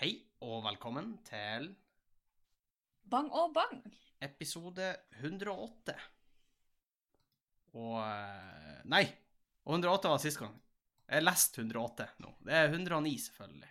[0.00, 1.66] Hei og velkommen til
[3.12, 3.82] Bang og bang.
[4.24, 4.86] episode
[5.18, 5.92] 108.
[7.76, 9.02] Og eh, Nei,
[9.66, 10.56] og 108 var sist gang.
[11.04, 12.32] Jeg leste 108 nå.
[12.48, 13.70] Det er 109, selvfølgelig.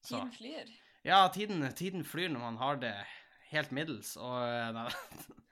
[0.00, 0.14] Så.
[0.14, 0.72] Tiden flyr.
[1.04, 2.94] Ja, tiden, tiden flyr når man har det
[3.52, 4.88] helt middels, og eh, Nei,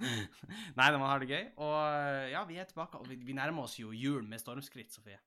[0.80, 1.46] nei når man har det gøy.
[1.60, 4.96] Og eh, ja, vi er tilbake, og vi, vi nærmer oss jo jul med stormskritt,
[4.96, 5.20] Sofie.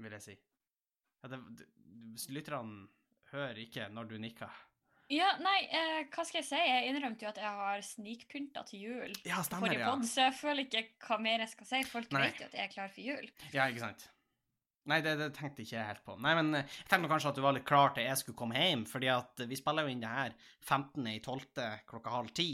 [0.00, 0.42] Vil jeg si.
[1.26, 1.40] Ja,
[2.32, 2.86] lytterne
[3.32, 4.62] hører ikke når du nikker.
[5.12, 6.58] Ja, nei, eh, hva skal jeg si?
[6.58, 9.14] Jeg innrømte jo at jeg har snikpynta til jul.
[9.28, 9.92] Ja, stemmer, ja.
[9.92, 11.82] podd, så jeg føler ikke hva mer jeg skal si.
[11.86, 12.24] Folk Nei.
[12.26, 13.30] vet jo at jeg er klar for jul.
[13.54, 14.08] Ja, ikke sant?
[14.90, 16.14] Nei, det, det tenkte ikke jeg helt på.
[16.22, 18.58] Nei, men eh, jeg tenkte kanskje at du var litt klar til jeg skulle komme
[18.58, 20.34] hjem, fordi at vi spiller jo inn det her
[20.66, 21.62] 15.12.
[21.90, 22.50] klokka halv ti.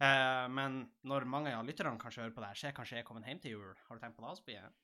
[0.00, 3.08] Eh, men når mange av lytterne kanskje hører på det her, så er kanskje jeg
[3.08, 3.76] kommet hjem til jul.
[3.88, 4.80] Har du tenkt på det, Asbjørn?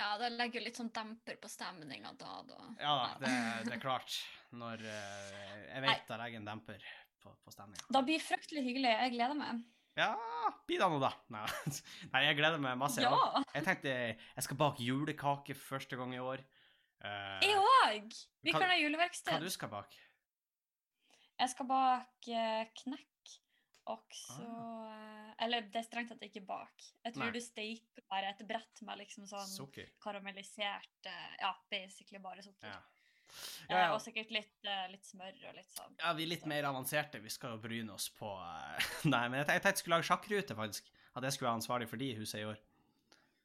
[0.00, 2.60] Ja, det legger jo litt sånn demper på stemninga da, da.
[2.80, 3.32] Ja da, det,
[3.68, 4.16] det er klart.
[4.56, 6.86] Når uh, Jeg vet det legger en demper
[7.20, 7.84] på, på stemninga.
[7.92, 8.94] Da blir fryktelig hyggelig.
[9.04, 9.60] Jeg gleder meg.
[9.98, 10.14] Ja,
[10.68, 11.10] bli da nå, da.
[11.34, 13.02] Nei, jeg gleder meg masse.
[13.04, 13.42] Ja!
[13.52, 16.42] Jeg tenkte jeg skal bake julekake første gang i år.
[17.00, 18.16] Uh, Jeg òg!
[18.44, 20.00] Vi Hva- kan ha hva du skal bake?
[21.40, 23.36] Jeg skal bake eh, knekk,
[23.88, 25.19] og så Ah.
[25.40, 26.84] Eller det er strengt tatt ikke bak.
[27.04, 27.32] Jeg tror Nei.
[27.32, 29.88] du steiker bare et brett med liksom sånn Sukker.
[30.04, 32.68] karamellisert eh, Ja, basically bare sukker.
[32.68, 32.80] Ja.
[32.80, 32.96] Eh,
[33.70, 33.90] Ja, ja.
[33.94, 35.92] Og sikkert litt, eh, litt smør og litt sånn.
[36.00, 37.20] Ja, vi er litt mer avanserte.
[37.22, 38.26] Vi skal jo bryne oss på
[39.12, 40.90] Nei, men jeg tenkte jeg skulle lage sjakkrute, faktisk.
[41.14, 42.58] At jeg skulle være ansvarlig for de i huset i år.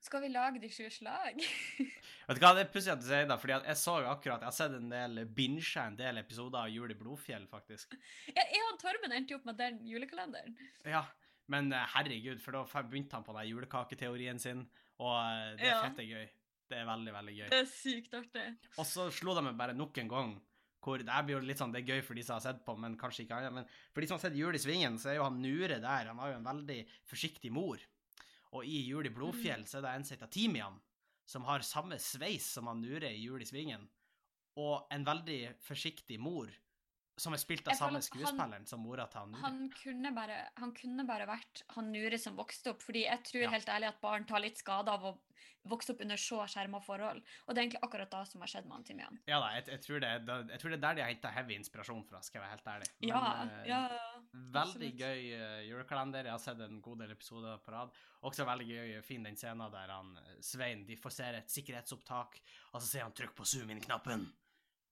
[0.05, 1.37] Skal vi lage de sju slag?
[2.27, 4.49] Vet du hva, det er pussig at du sier det, fordi jeg så akkurat Jeg
[4.51, 7.93] har sett en del binge en del episoder av Jul i Blodfjell, faktisk.
[8.29, 10.57] ja, jeg og Torben endte jo opp med den julekalenderen.
[10.85, 11.05] Ja,
[11.47, 14.65] men eh, herregud, for da begynte han på den julekaketeorien sin,
[14.99, 15.81] og eh, det er Ja.
[15.89, 16.25] fette gøy.
[16.69, 17.49] Det er veldig, veldig gøy.
[17.51, 18.45] Det er sykt artig.
[18.81, 20.35] Og så slo de meg bare nok en gang
[20.85, 22.75] hvor det blir jo litt sånn, det er gøy for de som har sett på,
[22.77, 23.53] men kanskje ikke annet.
[23.53, 26.09] Men for de som har sett Jul i Svingen, så er jo han Nure der.
[26.11, 26.77] Han har jo en veldig
[27.09, 27.81] forsiktig mor.
[28.53, 30.77] Og i Jul i Blodfjell så er det en som heter Timian,
[31.25, 33.87] som har samme sveis som han Nure i Jul i Svingen.
[34.61, 36.53] Og en veldig forsiktig mor,
[37.17, 39.37] som er spilt av samme skuespilleren som mora til han.
[39.43, 43.45] Han kunne, bare, han kunne bare vært han Nure som vokste opp, fordi jeg tror
[43.45, 43.53] Ja.
[43.53, 45.17] helt ærlig at barn tar litt skade av å
[45.65, 47.21] vokse opp under så skjerma forhold.
[47.47, 49.19] Og det er egentlig akkurat det som har skjedd med han Timian.
[49.25, 50.11] Ja da, jeg, jeg, tror det,
[50.51, 52.67] jeg tror det er der de har henta heavy inspirasjon fra, skal jeg være helt
[52.75, 52.91] ærlig.
[52.99, 53.81] Men, Ja, eh, ja.
[54.35, 54.99] Veldig absolutt.
[54.99, 56.25] gøy uh, julekalender.
[56.25, 57.97] Jeg har sett en god del episoder på rad.
[58.29, 62.39] Også veldig gøy fin den scenen der han eh, Svein de får se et sikkerhetsopptak,
[62.73, 63.71] og så sier han 'trykk på zoom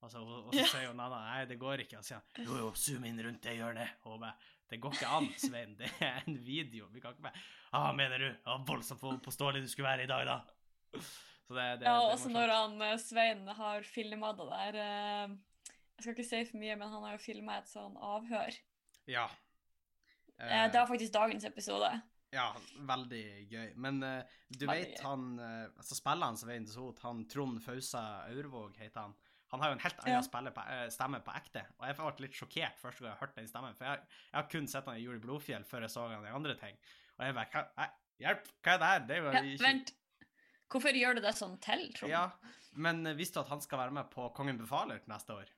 [0.04, 0.06] inn-knappen'.
[0.06, 1.98] Og så, og så sier jo Nanna 'nei, det går ikke'.
[1.98, 3.96] Og så sier han 'jo, jo, zoom inn rundt det hjørnet'.
[4.06, 4.36] Og hun bare
[4.70, 6.90] 'det går ikke an, Svein, det er en video'.
[6.94, 7.42] Vi kan ikke bare
[7.74, 8.30] 'ah, mener du?
[8.46, 10.42] Ja, voldsomt på- påståelig du skulle være i dag, da'.
[11.48, 14.76] Så det, det, Ja, og er også når han eh, Svein har filma det der
[14.80, 15.28] eh,
[15.98, 18.56] Jeg skal ikke si for mye, men han har jo filma et sånn avhør.
[19.08, 19.28] Ja.
[20.40, 22.02] Eh, Det var faktisk dagens episode.
[22.34, 22.48] Ja,
[22.80, 23.74] veldig gøy.
[23.78, 25.04] Men uh, du Veldig vet gøy.
[25.06, 29.14] han uh, altså Spiller han Svein Sot, han Trond Fausa Aurvåg heter han.
[29.54, 30.52] Han har jo en helt annen Ja.
[30.52, 31.62] på, eh, stemme på ekte.
[31.80, 33.76] Og jeg ble litt sjokkert første gang jeg hørte den stemmen.
[33.78, 34.00] For jeg,
[34.32, 36.78] jeg har kun sett han i Jul Blodfjell før jeg så han i andre ting.
[37.20, 37.90] Og jeg bare hva,
[38.24, 38.48] Hjelp!
[38.64, 39.00] Hva er det her?
[39.08, 39.92] Det er jo Ja, ikke vent.
[40.74, 42.10] Hvorfor gjør du det sånn til, Trond?
[42.10, 42.32] Ja,
[42.74, 45.50] men eh, visste du at han skal være med på Kongen befaler neste år?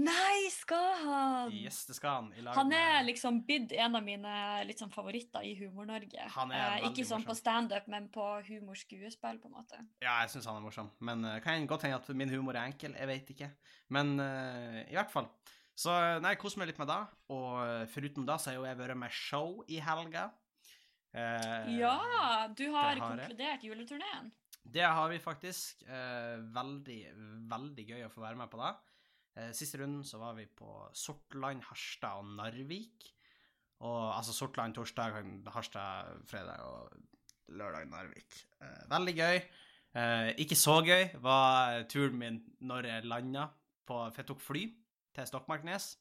[0.00, 1.54] Nei, skal han?
[1.54, 2.32] Yes, det skal han.
[2.38, 4.34] I lag Han er liksom blitt en av mine
[4.78, 6.26] sånn favoritter i Humor-Norge.
[6.36, 9.80] Han er Eh, ikke sånn på standup, men på humorskuespill, på en måte.
[10.00, 10.90] Ja, jeg syns han er morsom.
[11.04, 12.94] Men uh, kan godt hende at min humor er enkel.
[12.96, 13.50] Jeg vet ikke.
[13.92, 15.28] Men uh, i hvert fall.
[15.80, 17.00] Så nei, kos meg litt med det.
[17.32, 20.26] Og eh, foruten det så har jo jeg vært med show i helga.
[21.16, 21.96] Eh, ja,
[22.52, 24.28] du har, har konkludert juleturneen.
[24.60, 25.80] Det har vi faktisk.
[25.88, 27.00] Eh, veldig,
[27.50, 28.74] veldig gøy å få være med på det.
[29.38, 33.10] Eh, siste runden så var vi på Sortland, Harstad og Narvik.
[33.86, 35.22] Og altså Sortland torsdag,
[35.54, 36.90] Harstad fredag og
[37.48, 38.42] lørdag Narvik.
[38.60, 39.40] Eh, veldig gøy.
[40.00, 43.48] Eh, ikke så gøy var turen min når jeg landa
[43.90, 44.60] på For jeg tok fly
[45.16, 45.96] til Stokmarknes.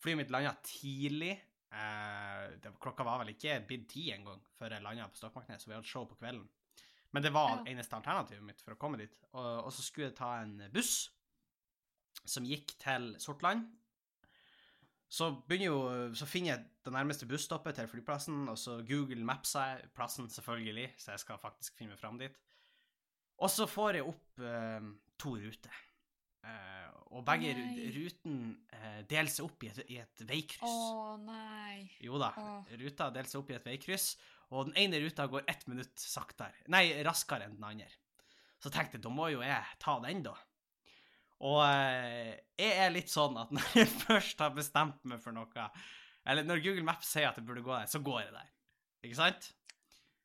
[0.00, 1.34] Flyet mitt landa tidlig.
[1.72, 5.72] Eh, det, klokka var vel ikke blitt ti engang før jeg landa på Stokmarknes, så
[5.72, 6.46] vi hadde show på kvelden.
[7.12, 9.12] Men det var eneste alternativet mitt for å komme dit.
[9.32, 11.10] Og, og så skulle jeg ta en buss
[12.24, 13.66] som gikk til Sortland.
[15.08, 15.76] Så jo,
[16.18, 20.88] så finner jeg det nærmeste busstoppet til flyplassen, og så Google Mapser jeg plassen, selvfølgelig,
[20.98, 22.34] så jeg skal faktisk finne meg fram dit.
[23.38, 24.88] Og så får jeg opp eh,
[25.20, 25.76] to ruter.
[26.46, 27.86] Eh, og begge Nei.
[27.94, 28.40] ruten
[28.74, 30.74] eh, deler seg opp i et, i et Å veikryss.
[31.26, 31.84] nei.
[32.02, 32.72] Jo da, Åh.
[32.82, 34.08] ruta deler seg opp i et veikryss,
[34.50, 37.88] og den ene ruta går ett minutt saktere, nei, raskere enn den andre.
[38.62, 40.34] Så tenkte jeg, da må jo jeg ta den, da.
[41.44, 45.68] Og eh, jeg er litt sånn at når jeg først har bestemt meg for noe,
[46.26, 48.48] eller når Google Maps sier at jeg burde gå der, så går jeg der.
[49.06, 49.50] Ikke sant?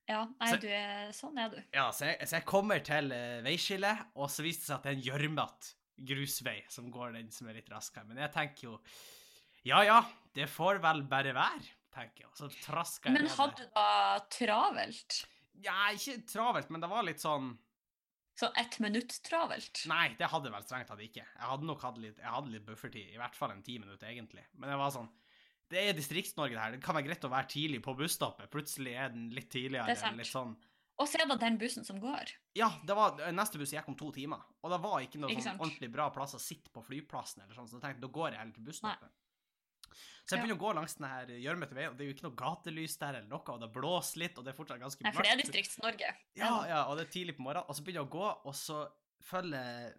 [0.10, 1.60] Ja, nei, Så- du er, sånn er du.
[1.76, 4.88] Ja, så jeg, så jeg kommer til uh, veiskillet, og så viste det seg at
[4.88, 5.76] det er en gjørmete
[6.12, 8.08] grusvei som går den som er litt raskere.
[8.10, 8.78] Men jeg tenker jo
[9.68, 10.00] Ja ja,
[10.34, 11.62] det får vel bare være,
[11.94, 12.32] tenker jeg.
[12.32, 13.92] Og så trasker jeg Men hadde du da
[14.34, 15.20] travelt?
[15.62, 17.52] Ja, ikke travelt, men det var litt sånn
[18.42, 19.84] Sånn ett minutt travelt?
[19.92, 21.22] Nei, det hadde vel strengt tatt ikke.
[21.22, 24.48] Jeg hadde nok hatt litt, jeg litt buffertid, i hvert fall en ti minutter, egentlig.
[24.58, 25.12] Men det var sånn
[25.72, 26.74] Det er Distrikts-Norge, det her.
[26.76, 28.50] Det kan være greit å være tidlig på busstoppet.
[28.52, 29.86] Plutselig er den litt tidligere.
[29.88, 30.20] Det er sant.
[30.20, 30.56] Litt sånn
[31.00, 32.34] Og så er det den bussen som går.
[32.58, 35.46] Ja, det var, neste buss gikk om to timer, og det var ikke noe Ikke
[35.48, 38.34] sånn ordentlig bra plass å sitte på flyplassen, eller sånn, så jeg tenkte da går
[38.34, 39.14] jeg heller til busstoppet.
[40.26, 42.28] Så jeg begynner å gå langs den her gjørmete veien, og det er jo ikke
[42.30, 45.12] noe gatelys der eller noe, og det blåser litt, og det er fortsatt ganske Nei,
[45.16, 46.12] for det er Distrikts-Norge.
[46.40, 48.56] Ja, ja, og det er tidlig på morgenen, og så begynner jeg å gå, og
[48.56, 48.80] så
[49.22, 49.96] følger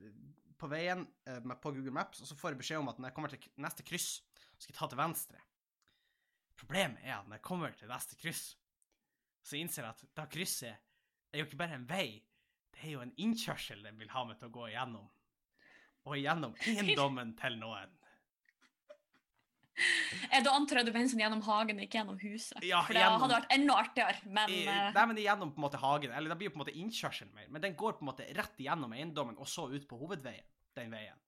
[0.62, 3.10] på veien eh, med- på Google Maps, og så får jeg beskjed om at når
[3.10, 4.10] jeg kommer til neste kryss,
[4.56, 5.40] så skal jeg ta til venstre.
[6.62, 8.42] Problemet er at når jeg kommer til neste kryss,
[9.42, 10.76] så innser jeg at da krysset
[11.32, 12.22] er jo ikke bare en vei,
[12.72, 15.08] det er jo en innkjørsel den vil ha meg til å gå igjennom.
[16.06, 17.90] Og igjennom eiendommen til noen.
[20.32, 22.62] Jeg da antar jeg du mener sånn gjennom hagen, ikke gjennom huset.
[22.64, 25.58] Ja, For det gjennom- hadde vært enda artigere, men I, eh, nei, men gjennom på
[25.60, 27.92] en måte hagen, eller det blir jo på en måte innkjørselen mer, men den går
[27.98, 30.44] på en måte rett gjennom eiendommen, og så ut på hovedveien,
[30.74, 31.18] den veien.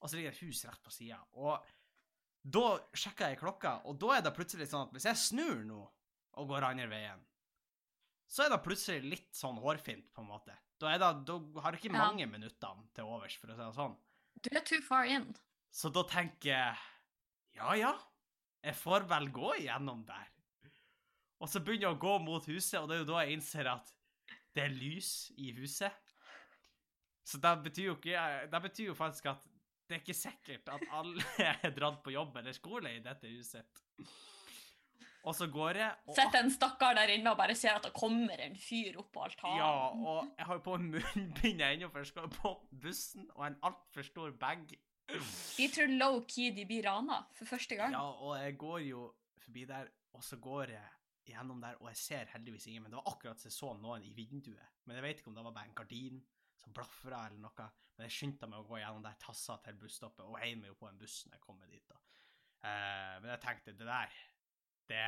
[0.00, 1.18] Og så ligger det et hus rett på sida.
[1.34, 1.60] Og
[2.44, 5.88] da sjekker jeg klokka, og da er det plutselig sånn at hvis jeg snur nå
[6.34, 7.20] og går andre veien,
[8.28, 10.52] så er det plutselig litt sånn hårfint, på en måte.
[10.80, 12.04] Da, det, da har du ikke Ja.
[12.10, 13.96] mange minuttene til overs, for å si det sånn.
[14.42, 15.34] du er too far in.
[15.72, 16.76] Så da tenker jeg
[17.58, 17.92] ja, ja,
[18.64, 20.30] jeg får vel gå igjennom der.
[21.42, 23.68] Og så begynner jeg å gå mot huset, og det er jo da jeg innser
[23.74, 23.90] at
[24.54, 26.14] det er lys i huset.
[27.24, 28.22] Så det betyr jo ikke
[28.52, 29.44] Det betyr jo faktisk at
[29.88, 31.24] det er ikke sikkert at alle
[31.64, 33.82] er dratt på jobb eller skole i dette huset.
[35.24, 37.92] Og så går jeg og Sett en stakkar der inne og bare ser at det
[37.96, 39.60] kommer en fyr opp på altanen.
[39.60, 42.52] Ja, og jeg har jo på munnbind ennå, for jeg skal på
[42.82, 44.74] bussen, og en altfor stor bag.
[45.12, 47.94] Jeg tror low-key de blir rana for første gang.
[47.94, 49.06] Ja, og jeg går jo
[49.44, 50.90] forbi der, og så går jeg
[51.28, 54.04] gjennom der, og jeg ser heldigvis ingen, men det var akkurat så jeg så noen
[54.04, 54.80] i vinduet.
[54.84, 56.20] Men jeg vet ikke om det var bare en gardin
[56.60, 57.68] som blafra eller noe.
[57.94, 60.78] Men jeg skyndte meg å gå gjennom der, tassa til busstoppet, og heiv meg jo
[60.80, 61.84] på en buss når jeg kom dit.
[61.88, 62.00] da.
[62.64, 64.18] Eh, men jeg tenkte, det der,
[64.90, 65.04] det,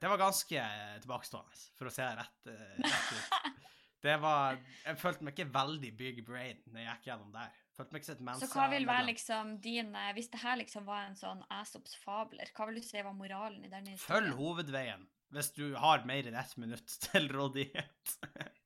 [0.00, 0.64] det var ganske
[1.04, 3.58] tilbakestående, for å se det rett, eh, rett ut.
[4.02, 7.58] Det var, jeg følte meg ikke veldig big brain når jeg gikk gjennom der.
[7.78, 10.58] Følte meg ikke som et Så hva vil være liksom din eh, Hvis det her
[10.60, 14.34] liksom var en sånn Asops fabler, hva vil du si var moralen i denne Følg
[14.36, 18.18] hovedveien hvis du har mer enn ett minutt til rådighet.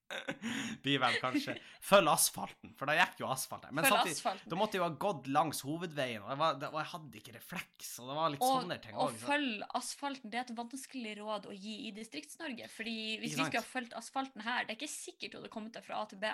[0.84, 3.74] Blir vel kanskje Følg asfalten, for da gikk jo asfalt der.
[3.74, 6.78] Men Følg samtidig, da måtte jeg jo ha gått langs hovedveien, og, det var, og
[6.78, 10.40] jeg hadde ikke refleks, og det var litt Og, sånne ting og følg asfalten, det
[10.40, 12.70] er et vanskelig råd å gi i Distrikts-Norge.
[12.74, 15.78] fordi hvis vi skulle ha fulgt asfalten her, det er ikke sikkert du hadde kommet
[15.78, 16.30] deg fra A til B.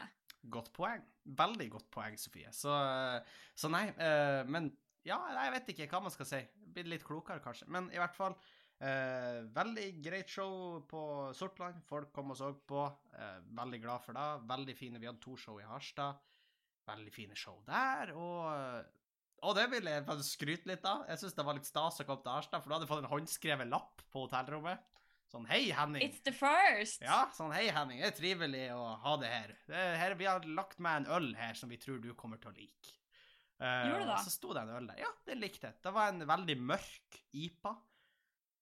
[0.51, 1.05] Godt poeng.
[1.23, 2.51] Veldig godt poeng, Sofie.
[2.57, 2.73] Så,
[3.55, 4.73] så nei, uh, men
[5.07, 6.41] ja, jeg vet ikke hva man skal si.
[6.73, 7.67] Blitt litt klokere, kanskje.
[7.75, 8.37] Men i hvert fall
[8.79, 11.03] eh, veldig greit show på
[11.37, 11.81] Sortland.
[11.89, 12.85] Folk kom og så på.
[13.19, 14.27] Eh, veldig glad for det.
[14.53, 15.03] Veldig fine.
[15.03, 16.23] Vi hadde to show i Harstad.
[16.87, 18.15] Veldig fine show der.
[18.15, 18.87] Og,
[19.43, 21.03] og det vil jeg skryte litt av.
[21.11, 23.13] Jeg syns det var litt stas å komme til Harstad, for du hadde fått en
[23.13, 24.87] håndskrevet lapp på hotellrommet.
[25.33, 26.03] Sånn Hei, Henning.
[26.05, 27.01] It's the first!
[27.01, 29.55] Ja, sånn hei Henning, det er trivelig å ha det her.
[29.65, 32.37] Det er her vi har lagt med en øl her som vi tror du kommer
[32.43, 32.93] til å like.
[33.63, 34.19] Gjorde Gjorde du det?
[34.27, 34.99] Så sto det en øl der.
[35.01, 35.79] Ja, det likte jeg.
[35.87, 37.73] Det var en veldig mørk IPA.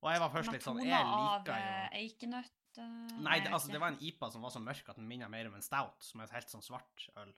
[0.01, 3.73] Og jeg var først litt sånn Jeg liker jo av eikenøtt uh, Nei, det, altså,
[3.73, 5.99] det var en IPA som var så mørk at den minner mer om en stout,
[6.07, 7.33] som er helt sånn svart øl.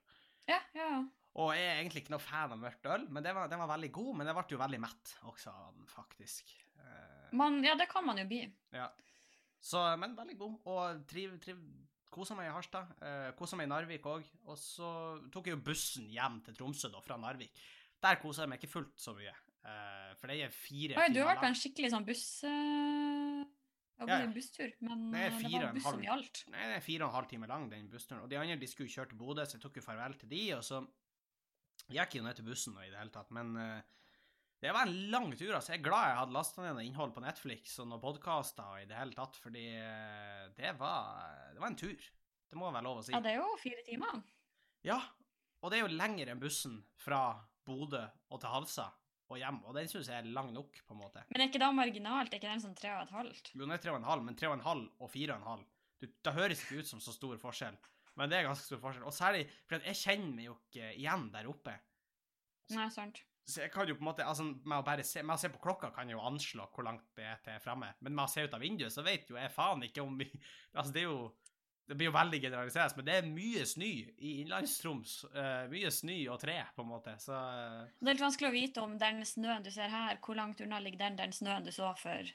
[0.45, 1.01] Ja, ja, ja.
[1.41, 3.71] Og jeg er egentlig ikke noe fan av mørkt øl, men det var, den var
[3.73, 4.11] veldig god.
[4.19, 6.53] Men jeg ble jo veldig mett også av den, faktisk.
[6.77, 8.43] Uh, Man, ja, det kan man jo bli.
[8.75, 8.91] Ja.
[9.63, 10.55] Så, men veldig god.
[10.73, 11.61] Og triv, triv,
[12.13, 12.91] kosa meg i Harstad.
[12.99, 14.27] Eh, kosa meg i Narvik òg.
[14.51, 14.89] Og så
[15.33, 17.55] tok jeg jo bussen hjem til Tromsø da, fra Narvik.
[18.03, 19.33] Der kosa jeg meg ikke fullt så mye.
[19.63, 22.25] Eh, for det er fire Oi, du har vært på en skikkelig sånn buss...
[22.43, 23.43] Uh,
[24.03, 26.03] Ja, ja, busstur, men Det er eh, det var bussen buss halv.
[26.03, 26.39] i alt.
[26.51, 28.23] Nei, det er fire og en halv time lang, den bussturen.
[28.23, 30.41] Og de andre de skulle kjøre til Bodø, så jeg tok jo farvel til de,
[30.57, 30.81] og så
[31.87, 33.31] gikk jeg jo ned til bussen nå i det hele tatt.
[33.37, 34.01] Men eh,
[34.63, 35.73] det var en lang tur, altså.
[35.73, 38.95] Jeg er glad jeg hadde lasta ned innhold på Netflix og noen podkaster i det
[38.95, 42.05] hele tatt, fordi eh, det var, det var en tur.
[42.47, 43.11] Det må være lov å si.
[43.11, 44.21] Ja, det er jo fire timer.
[44.87, 45.01] Ja,
[45.59, 47.19] og det er jo lenger enn bussen fra
[47.67, 48.87] Bodø og til Halsa
[49.33, 51.25] og hjem, og den syns jeg er lang nok, på en måte.
[51.33, 52.31] Men er ikke da marginalt?
[52.31, 53.51] Er ikke den sånn tre og et halvt?
[53.55, 55.43] Jo, den er tre og en halv, men tre og en halv og fire og
[55.43, 55.67] en halv,
[55.99, 57.75] du, det høres ikke ut som så stor forskjell,
[58.19, 59.07] men det er ganske stor forskjell.
[59.11, 61.75] Og særlig fordi jeg kjenner meg jo ikke igjen der oppe.
[62.77, 63.23] Nei, sant.
[63.45, 65.49] Så jeg kan jo på en måte, altså med å bare se, med å se
[65.51, 68.31] på klokka kan jeg jo anslå hvor langt det er til fremme, men med å
[68.31, 70.29] se ut av vinduet, så vet jo jeg faen ikke om vi
[70.77, 71.33] Altså, det er jo
[71.83, 75.17] Det blir jo veldig generaliseres, men det er mye snø i Innlands-Troms.
[75.35, 77.35] eh, mye snø og tre, på en måte, så
[77.99, 80.79] Det er litt vanskelig å vite om den snøen du ser her, hvor langt unna
[80.79, 82.31] ligger den, den snøen du så for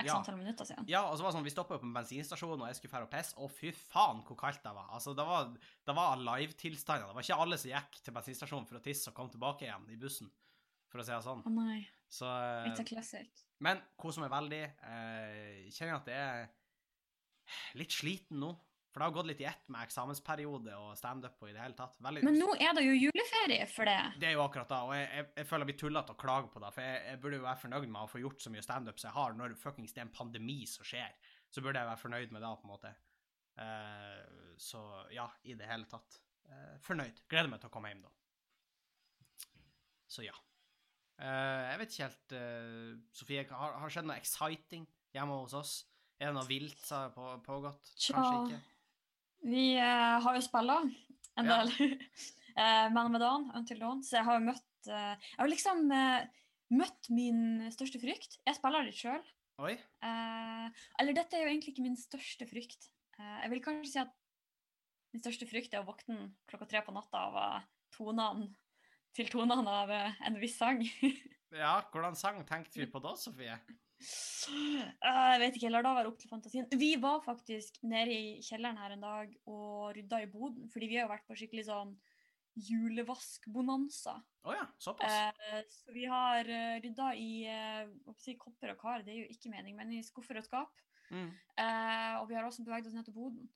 [0.00, 0.16] x Ja.
[0.18, 0.84] antall minutter siden.
[0.88, 3.02] Ja, og så var det sånn, vi stoppa på en bensinstasjon, og jeg skulle dra
[3.06, 4.88] og pisse, og fy faen hvor kaldt det var.
[4.96, 5.50] Altså, det var,
[5.86, 7.06] det var live-tilstander.
[7.12, 9.86] Det var ikke alle som gikk til bensinstasjonen for å tisse og kom tilbake igjen
[9.92, 10.30] i bussen,
[10.90, 11.44] for å si det sånn.
[11.46, 11.82] Å nei.
[12.12, 13.44] Så eh, It's a classic.
[13.60, 14.62] Men koser meg veldig.
[14.90, 16.50] Eh, kjenner at det er
[17.78, 18.50] litt sliten nå.
[18.92, 21.76] For det har gått litt i ett med eksamensperiode og standup og i det hele
[21.78, 21.94] tatt.
[22.04, 24.00] Veldig, Men nå er det jo juleferie for det.
[24.20, 26.50] Det er jo akkurat da, og jeg, jeg, jeg føler jeg blir tullete å klage
[26.52, 26.72] på det.
[26.76, 29.08] For jeg, jeg burde jo være fornøyd med å få gjort så mye standup som
[29.08, 31.14] jeg har, når fuckings det er en pandemi som skjer.
[31.48, 32.92] Så burde jeg være fornøyd med det, på en måte.
[33.56, 34.82] Uh, så
[35.12, 36.18] ja, i det hele tatt.
[36.48, 37.22] Uh, fornøyd.
[37.32, 38.12] Gleder meg til å komme hjem, da.
[40.12, 40.36] Så ja.
[41.16, 42.36] Uh, jeg vet ikke helt
[43.14, 44.84] Sofie, har, har det skjedd noe exciting
[45.16, 45.74] hjemme hos oss?
[46.20, 47.94] Er det noe vilt som har pågått?
[47.96, 48.60] Kanskje ikke?
[49.42, 50.80] Vi eh, har jo spilla
[51.36, 51.62] en Ja.
[51.64, 51.98] del
[52.92, 56.26] Man med dagen, Until Dawn, så jeg har jo møtt eh, Jeg har liksom eh,
[56.72, 58.38] møtt min største frykt.
[58.46, 59.22] Jeg spiller litt sjøl.
[59.62, 59.74] Oi?
[60.02, 62.88] eller dette er jo egentlig ikke min største frykt.
[63.18, 64.12] Eh, jeg vil kanskje si at
[65.12, 68.48] min største frykt er å våkne klokka tre på natta av eh, tonene
[69.16, 70.82] til tonene av eh, en viss sang.
[71.52, 73.58] Ja, hvordan sang tenkte vi på da, Sofie?
[74.02, 76.68] Eh, jeg vet ikke, la det være opp til fantasien.
[76.78, 80.98] Vi var faktisk nede i kjelleren her en dag og rydda i boden, fordi vi
[80.98, 81.94] har jo vært på skikkelig sånn
[82.68, 84.18] julevaskbonanza.
[84.44, 85.12] Oh ja, såpass?
[85.52, 89.32] Eh, så vi har uh, rydda i eh, si, kopper og kar, det er jo
[89.32, 90.82] ikke mening, men i skuffer og skap.
[91.12, 91.30] Mm.
[91.60, 93.48] Eh, og vi har også beveget oss ned til boden.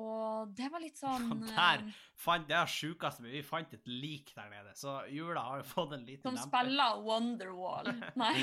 [0.00, 3.86] Og det var litt sånn Der eh, fant, det er sjukeste, men vi fant et
[3.86, 6.50] lik der nede, så jula har jo fått en liten Som demper.
[6.50, 7.90] spiller Wonderwall.
[8.22, 8.34] Nei.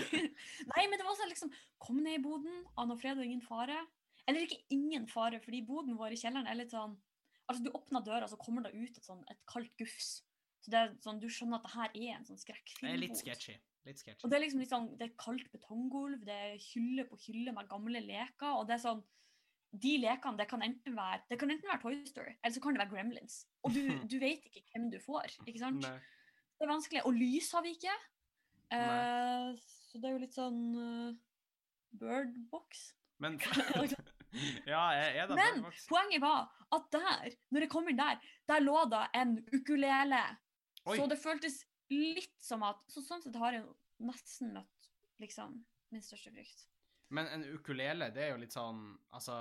[0.71, 3.79] Nei, men det var sånn liksom Kom ned i boden, Anna fred og ingen fare.
[4.29, 6.95] Eller ikke ingen fare, fordi boden vår i kjelleren er litt sånn
[7.49, 10.21] Altså, du åpner døra, så kommer det ut et, sånn, et kaldt gufs.
[10.61, 13.17] Så det er sånn, Du skjønner at det her er en sånn Det er litt
[13.19, 13.57] sketchy.
[13.83, 14.23] Litt sketchy.
[14.23, 17.51] Og det er liksom litt sånn, det er kaldt betonggulv, det er hylle på hylle
[17.55, 19.01] med gamle leker, og det er sånn
[19.71, 22.75] De lekene, det kan enten være det kan enten være Toy Story, eller så kan
[22.75, 23.37] det være Gremlins.
[23.63, 25.85] Og du, du vet ikke hvem du får, ikke sant?
[25.85, 25.99] Nei.
[26.59, 27.03] Det er vanskelig.
[27.09, 27.93] Og lys har vi ikke.
[28.71, 31.15] Uh, så det er jo litt sånn uh,
[31.97, 32.83] Birdbox.
[33.23, 33.39] Men
[34.69, 35.87] Ja, det Men Birdbox?
[35.89, 40.21] poenget var at der, når jeg kom inn der, der lå det en ukulele.
[40.85, 40.95] Oi.
[40.97, 41.61] Så det føltes
[41.91, 43.65] litt som at så Sånn sett har jeg
[44.01, 45.59] nesten møtt liksom
[45.91, 46.67] min største frykt.
[47.11, 49.35] Men en ukulele, det er jo litt sånn Altså,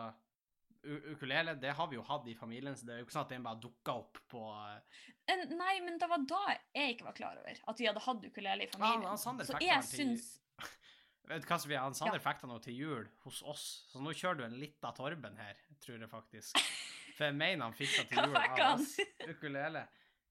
[1.12, 3.32] ukulele, det har vi jo hatt i familien, så det er jo ikke sånn at
[3.34, 6.40] den bare dukka opp på eh, En, nei, men det var da
[6.74, 9.04] jeg ikke var klar over at vi hadde hatt ukulele i familien.
[9.06, 10.30] Ja, Sander så jeg syns
[11.30, 11.78] Vet du hva, Sofie?
[11.78, 12.24] Han Sander Ja.
[12.24, 16.00] fikk den til jul hos oss, så nå kjører du en lita Torben her, tror
[16.00, 16.58] jeg faktisk.
[17.20, 18.96] For jeg mener han fikk det til jul av oss.
[19.28, 19.84] Ukulele.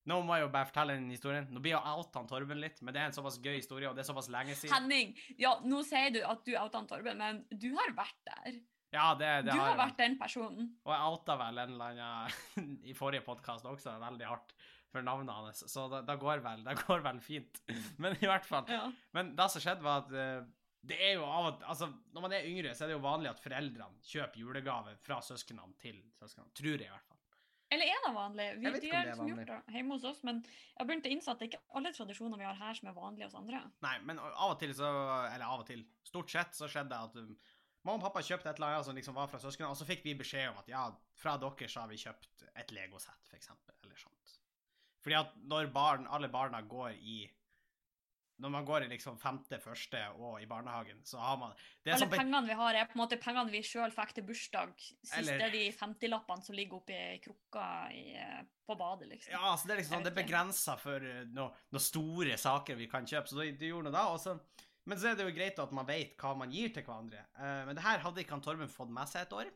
[0.09, 1.45] Nå må jeg jo bare fortelle den historien.
[1.53, 4.03] Nå blir jeg outa Torben litt, men det er en såpass gøy historie, og det
[4.03, 4.73] er såpass lenge siden.
[4.73, 8.59] Henning, ja, nå sier du at du outa Torben, men du har vært der.
[8.89, 9.79] Ja, det, det Du har jeg.
[9.83, 10.71] vært den personen.
[10.87, 14.55] Og jeg outa vel en eller annen i forrige podkast også veldig hardt
[14.89, 17.59] for navnet hans, så det, det, går vel, det går vel fint.
[18.01, 18.65] Men i hvert fall.
[18.73, 18.87] Ja.
[19.13, 20.47] Men det som skjedde, var at eh,
[20.89, 23.29] det er jo av og Altså, når man er yngre, så er det jo vanlig
[23.29, 26.49] at foreldrene kjøper julegave fra søsknene til søsknene.
[26.57, 27.18] Tror jeg, i hvert fall.
[27.69, 28.47] Eller er det vanlig?
[28.57, 31.11] Vi, de ikke har liksom gjort det hjemme hos oss, men jeg har begynt å
[31.13, 33.61] innse at det ikke er alle tradisjoner vi har her som er vanlige hos andre.
[33.85, 34.89] Nei, men av og til så
[35.29, 35.83] Eller av og til.
[36.07, 37.35] Stort sett så skjedde det at um,
[37.85, 40.01] mamma og pappa kjøpte et eller annet som liksom var fra søsknene, og så fikk
[40.07, 40.87] vi beskjed om at ja,
[41.21, 44.39] fra dere så har vi kjøpt et legosett, eksempel, eller sånt.
[45.05, 47.21] Fordi at når barn, alle barna går i
[48.39, 51.51] Når man går i liksom femte, første og i barnehagen, så har man
[51.83, 52.13] det Alle som...
[52.13, 54.71] pengene vi har, er på en måte pengene vi sjøl fikk til bursdag.
[54.79, 57.65] Siste Eller- er de 50-lappene som ligger oppi krukka
[57.95, 59.33] i, eh, på badet, liksom.
[59.35, 62.79] Ja, så det er liksom sånn, det er begrensa for uh, noen noe store saker
[62.79, 64.05] vi kan kjøpe, så det, det gjorde noe da.
[64.13, 64.37] Og så,
[64.87, 67.25] men så er det jo greit at man vet hva man gir til hverandre.
[67.35, 69.51] Eh, men det her hadde ikke han Torben fått med seg et år.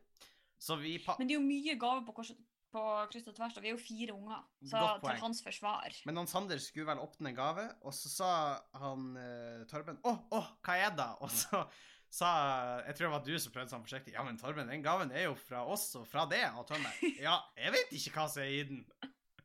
[0.63, 2.35] Så vi Men det er jo mye gaver på,
[2.73, 4.43] på kryss og tvers, og vi er jo fire unger.
[4.65, 8.11] Så Godt til hans forsvar Men han Sander skulle vel åpne en gave, og så
[8.11, 8.29] sa
[8.81, 11.63] han uh, Torben 'Å, å, hva er det?' Og så
[12.13, 12.29] sa
[12.85, 14.15] Jeg tror det var du som prøvde sånn forsiktig.
[14.15, 17.39] 'Ja, men Torben, den gaven er jo fra oss og fra det.' Og Torben 'Ja,
[17.59, 18.85] jeg vet ikke hva som er i den'.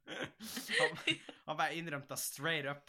[0.81, 0.99] han,
[1.45, 2.89] han bare innrømte straight up.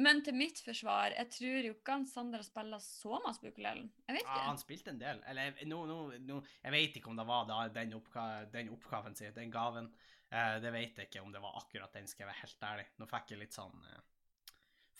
[0.00, 3.90] Men til mitt forsvar, jeg tror jo ikke han Sander spilt så mye på ukulelen.
[4.06, 4.38] Jeg vet ikke.
[4.38, 5.20] Ja, han spilte en del.
[5.30, 9.18] Eller nå, nå, nå, jeg vet ikke om det var da, den, oppga den oppgaven
[9.18, 9.90] sin, den gaven.
[10.30, 12.86] Eh, det vet jeg ikke om det var akkurat den, skal jeg være helt ærlig.
[13.00, 14.06] Nå fikk jeg litt sånn eh,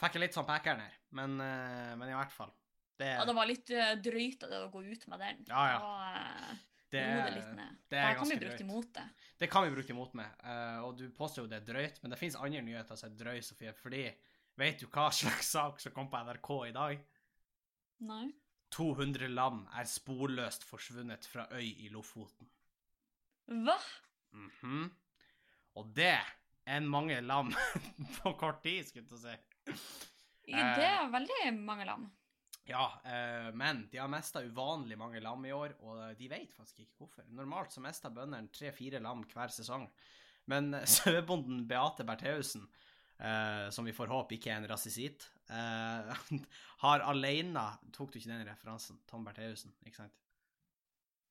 [0.00, 2.52] Fikk jeg litt sånn pekeren her, men, eh, men i hvert fall.
[2.96, 5.38] Det, Ja, det var litt uh, drøyt av det å gå ut med den.
[5.48, 5.78] Ja, ja.
[6.90, 8.62] Det var, eh, det, det det kan bli drøyt.
[8.64, 9.04] imot det.
[9.40, 10.40] Det kan vi bruke imot med.
[10.44, 13.20] Uh, og du påstår jo det er drøyt, men det finnes andre nyheter som er
[13.20, 13.72] drøy, Sofie.
[13.78, 14.02] Fordi
[14.60, 17.02] vet du hva slags sak som kom på NRK i dag?
[18.10, 18.26] Nei.
[18.70, 22.48] 200 lam er sporløst forsvunnet fra øy i Lofoten.
[23.50, 23.76] Hva?
[24.36, 24.84] Mhm.
[25.80, 27.50] Og det er mange lam
[28.20, 29.82] på kort tid, skulle jeg til å si.
[30.50, 32.08] Ja, Det er veldig mange lam.
[32.70, 36.84] Ja, eh, men de har mista uvanlig mange lam i år, og de vet faktisk
[36.84, 37.26] ikke hvorfor.
[37.34, 39.88] Normalt så mister bøndene tre-fire lam hver sesong.
[40.50, 42.68] Men eh, sauebonden Beate Bertheussen,
[43.20, 46.10] eh, som vi får håpe ikke er en rasisitt, eh,
[46.84, 49.00] har alene Tok du ikke den referansen?
[49.10, 50.16] Tom Bertheussen, ikke sant?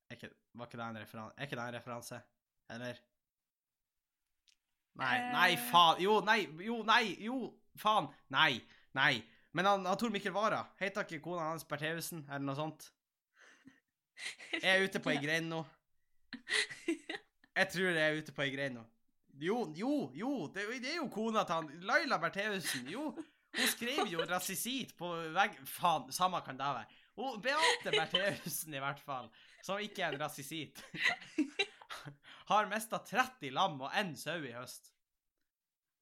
[0.10, 1.36] Er ikke, var ikke det en referanse?
[1.38, 2.22] Er ikke det en referanse?
[2.70, 3.02] Eller?
[5.00, 5.66] Nei, nei, Eh.
[5.72, 6.00] faen.
[6.04, 7.36] Jo, nei, jo, nei, jo,
[7.80, 8.10] faen.
[8.34, 8.62] Nei,
[8.98, 9.24] nei.
[9.54, 12.90] Men han, han Tor Mikkel Wara, heter ikke kona hans Bertheussen, eller noe sånt?
[14.64, 15.62] Jeg er ute på ei grein nå.
[17.60, 18.84] Jeg tror jeg er ute på ei grein nå.
[19.40, 22.90] Jo, jo, jo, det, det er jo kona til han Laila Bertheussen.
[22.92, 23.14] Jo,
[23.56, 27.00] hun skrev jo rasisitt på veggen Faen, samme kan det være.
[27.20, 29.30] Hun, Beate Bertheussen, i hvert fall,
[29.66, 30.84] som ikke er en rasisitt,
[32.52, 34.92] har mista 30 lam og én sau i høst.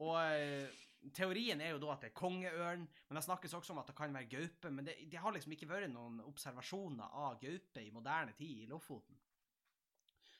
[0.04, 0.74] Og eh,
[1.14, 3.98] teorien er jo da at det er kongeørn, men det snakkes også om at det
[3.98, 4.74] kan være gaupe.
[4.74, 8.70] Men det, det har liksom ikke vært noen observasjoner av gaupe i moderne tid i
[8.70, 9.18] Lofoten.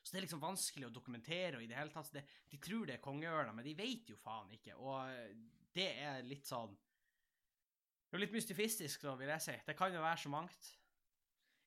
[0.08, 2.88] Så det er liksom vanskelig å dokumentere, og i det hele tatt, det, de tror
[2.88, 5.10] det er kongeørna, men de vet jo faen ikke, og
[5.76, 9.56] det er litt sånn Det er jo litt mystifistisk, da, vil jeg si.
[9.68, 10.70] Det kan jo være så mangt.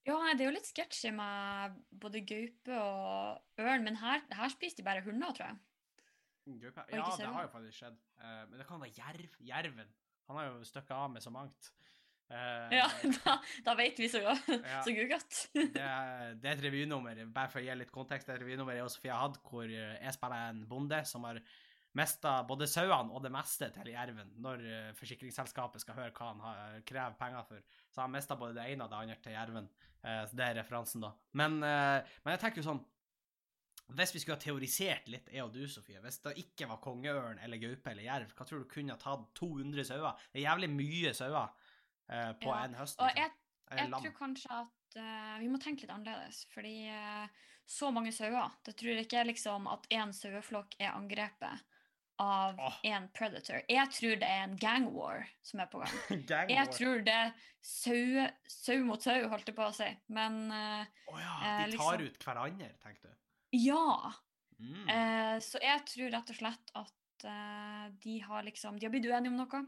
[0.08, 4.80] Ja, det er jo litt sketsjy med både gaupe og ørn, men her, her spiser
[4.80, 5.60] de bare hunder, tror jeg.
[6.64, 6.86] Gaupe?
[6.96, 8.00] Ja, det har jo faktisk skjedd.
[8.24, 9.36] Eh, men det kan være jerv.
[9.52, 9.92] Jerven.
[10.30, 11.68] Han har jo stukket av med så mangt.
[12.30, 12.86] Eh, Ja,
[13.24, 14.36] da, da vet vi så, Ja.
[14.84, 15.40] så godt.
[15.54, 18.44] det, er, det er et revynummer, bare for å gi litt kontekst, det er et
[18.46, 21.42] revynummer jeg og Sofia hadde, hvor eh, jeg spiller en bonde som har
[21.98, 26.44] mista både sauene og det meste til jerven når eh, forsikringsselskapet skal høre hva han
[26.44, 27.64] har, krever penger for.
[27.90, 29.66] Så han mista både det ene og det andre til jerven.
[30.00, 31.10] Uh, så det er referansen, da.
[31.36, 32.78] Men, uh, men jeg tenker jo sånn
[33.98, 37.42] Hvis vi skulle ha teorisert litt, jeg og du, Sofie, hvis det ikke var kongeørn
[37.42, 40.22] eller gaupe eller jerv, hva tror du kunne ha tatt 200 sauer?
[40.30, 41.50] Det er jævlig mye sauer
[42.10, 42.98] eh, på Ja, en høst.
[43.00, 43.22] Og liksom.
[43.22, 43.36] jeg,
[43.70, 47.26] Eh, jeg tror kanskje at uh, vi må tenke litt annerledes, fordi uh,
[47.70, 51.66] så mange sauer, det tror jeg ikke liksom at én saueflokk er angrepet
[52.20, 53.12] av én oh.
[53.16, 53.62] predator.
[53.70, 56.00] Jeg tror det er en gang war som er på gang.
[56.30, 57.30] Gang Jeg tror det er
[57.64, 59.88] sau, sau mot sau, holdt jeg på å si.
[60.12, 60.82] Men uh,
[61.14, 63.20] oh ja, de tar liksom- ut hverandre, tenkte du.
[63.66, 64.16] ja.
[64.60, 64.90] Mm.
[65.40, 67.22] Så jeg tror rett og slett at
[68.04, 69.60] de har liksom De har blitt uenige om noe.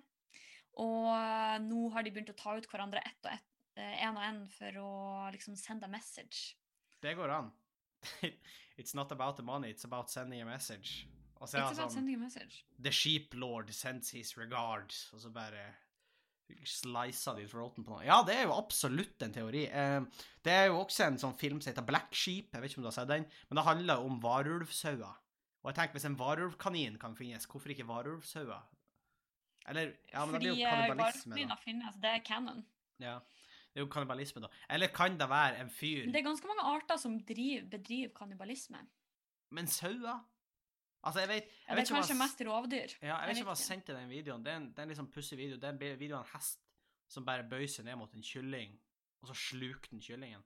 [0.80, 4.16] Og eh, nå har de begynt å ta ut hverandre ett og ett, eh, en
[4.16, 4.92] og en for å
[5.34, 6.54] liksom sende a message.
[7.02, 7.50] Det går an.
[8.80, 11.06] It's not about the money, it's about sending a message.
[11.42, 12.64] Og så er It's han about sånn sending a message.
[12.80, 15.66] The sheep lord sends his regards, og så bare
[16.68, 18.04] slicer de throaten på noe.
[18.06, 19.64] Ja, det er jo absolutt en teori.
[20.44, 22.86] Det er jo også en sånn film som heter Black Sheep, jeg vet ikke om
[22.86, 25.20] du har sett den, men det handler om varulvsauer.
[25.62, 28.64] Og jeg tenker, hvis en varulvkanin kan finnes, hvorfor ikke varulvsauer?
[29.68, 32.64] Eller, ja, men det blir Fordi jo eh, kannibalisme, varulvkaniner finnes, det er canon.
[32.98, 33.14] Ja,
[33.72, 34.48] det er jo kannibalisme, da.
[34.70, 38.78] Eller kan det være en fyr det er ganske mange arter som driver, bedriver kannibalisme.
[39.50, 40.18] Men sauer?
[41.04, 42.92] Altså, jeg vet, Ja, jeg det vet er om kanskje jeg, mest rovdyr.
[43.02, 44.44] ja, jeg vet ikke om jeg sendte den videoen.
[44.44, 45.56] Det er en, det er en sånn pussig video.
[45.56, 46.60] Det er en video av en hest
[47.08, 48.76] som bare bøyer seg ned mot en kylling,
[49.22, 50.42] og så sluker den kyllingen.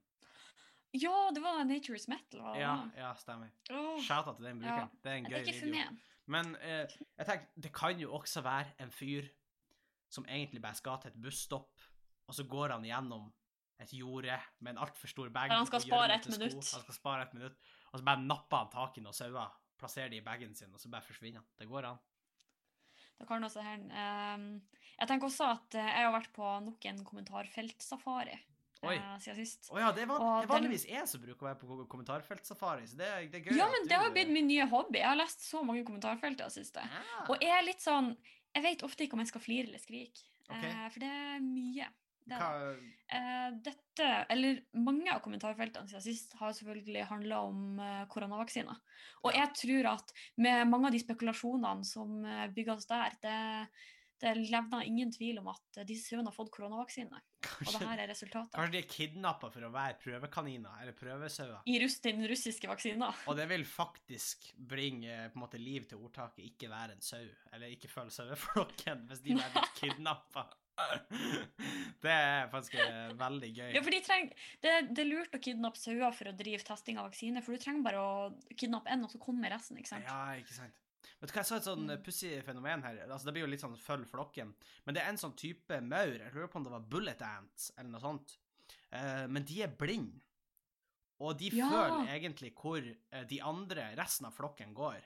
[0.97, 2.41] Ja, det var Nature's Metal.
[2.41, 3.49] Var det Ja, ja, stemmer.
[3.69, 3.99] Oh.
[4.01, 4.89] Shout out til den brukeren.
[5.03, 5.69] Det er en det gøy video.
[5.75, 5.97] meg.
[6.27, 6.85] Men eh,
[7.17, 9.27] jeg tenker, det kan jo også være en fyr
[10.11, 11.83] som egentlig bare skal til et busstopp,
[12.27, 13.29] og så går han gjennom
[13.83, 15.53] et jorde med en altfor stor bag.
[15.53, 16.57] Han skal spare et ett minutt.
[16.73, 17.57] Han skal spare ett minutt,
[17.91, 20.81] og så bare napper han tak i noen sauer, plasserer de i bagen sin, og
[20.81, 21.49] så bare forsvinner han.
[21.59, 21.99] Det går an.
[23.17, 23.93] Det kan også hende.
[23.97, 24.61] ehm,
[24.99, 28.37] jeg tenker også at eh, jeg har vært på nok en kommentarfeltsafari
[28.83, 29.69] Eh, siden sist.
[29.71, 31.59] Oh, ja, det er, van Og det er den- vanligvis jeg som bruker å være
[31.59, 33.57] på kommentarfeltsafari, så det, er- det er gøy.
[33.57, 34.99] Ja, men du- det har blitt min nye hobby.
[34.99, 36.77] Jeg har lest så mange kommentarfelt siste.
[36.79, 38.15] Ah, Og jeg er litt sånn
[38.55, 40.69] Jeg vet ofte ikke om jeg skal flire eller skrike, okay.
[40.69, 41.87] eh, for det er mye.
[42.27, 42.77] Det er hva,
[43.09, 47.77] Eh, dette, eller mange av kommentarfeltene siden sist har selvfølgelig handla om
[48.09, 48.75] koronavaksiner.
[49.23, 49.45] Og Ja.
[49.45, 53.69] jeg tror at med mange av de spekulasjonene som bygges der, det,
[54.21, 57.21] det levner ingen tvil om at eh, disse sauene har fått koronavaksine.
[57.47, 58.53] Og det her er resultatet.
[58.55, 61.65] kanskje de er kidnappa for å være prøvekaniner eller prøvesauer.
[61.69, 63.11] I russ, den russiske vaksina.
[63.29, 67.03] Og det vil faktisk bringe eh, på en måte liv til ordtaket 'ikke være en
[67.05, 70.47] sau', eller 'ikke følg saueflokken', hvis de blir kidnappa.
[72.01, 73.69] Det er faktisk eh, veldig gøy.
[73.73, 74.27] Ja, for de treng,
[74.61, 77.61] det, det er lurt å kidnappe sauer for å drive testing av vaksine, for du
[77.61, 78.11] trenger bare å
[78.53, 80.09] kidnappe én, og så kommer resten, ikke sant?
[80.09, 80.83] Ja, ikke sant.
[81.19, 82.03] Vet du hva, jeg så et sånn Mm.
[82.03, 82.97] pussig fenomen her.
[83.09, 84.53] Altså, Det blir jo litt sånn følg flokken.
[84.85, 87.71] Men det er en sånn type maur, jeg lurer på om det var bullet ants
[87.77, 88.37] eller noe sånt,
[88.93, 90.21] uh, men de er blinde.
[91.19, 91.67] Og de Ja.
[91.69, 92.77] føler egentlig hvor
[93.11, 95.01] eh, de andre, resten av flokken, går.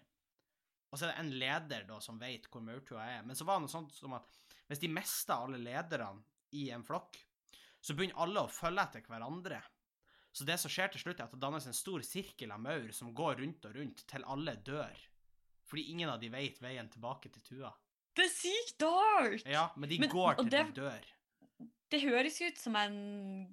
[0.92, 3.24] Og så er det en leder da som vet hvor maurtua er.
[3.24, 4.26] Men så var det noe sånt som at
[4.70, 6.22] hvis de mister alle lederne
[6.52, 7.16] i en flokk,
[7.82, 9.62] så begynner alle å følge etter hverandre.
[10.34, 12.92] Så det som skjer til slutt, er at det dannes en stor sirkel av maur
[12.92, 14.98] som går rundt og rundt til alle dør.
[15.72, 17.72] Fordi ingen av de vet veien tilbake til tua.
[18.18, 19.46] Det er sykt dark!
[19.48, 21.10] Ja, men de Men- går til det- de dør.
[21.92, 22.94] Det høres ut som en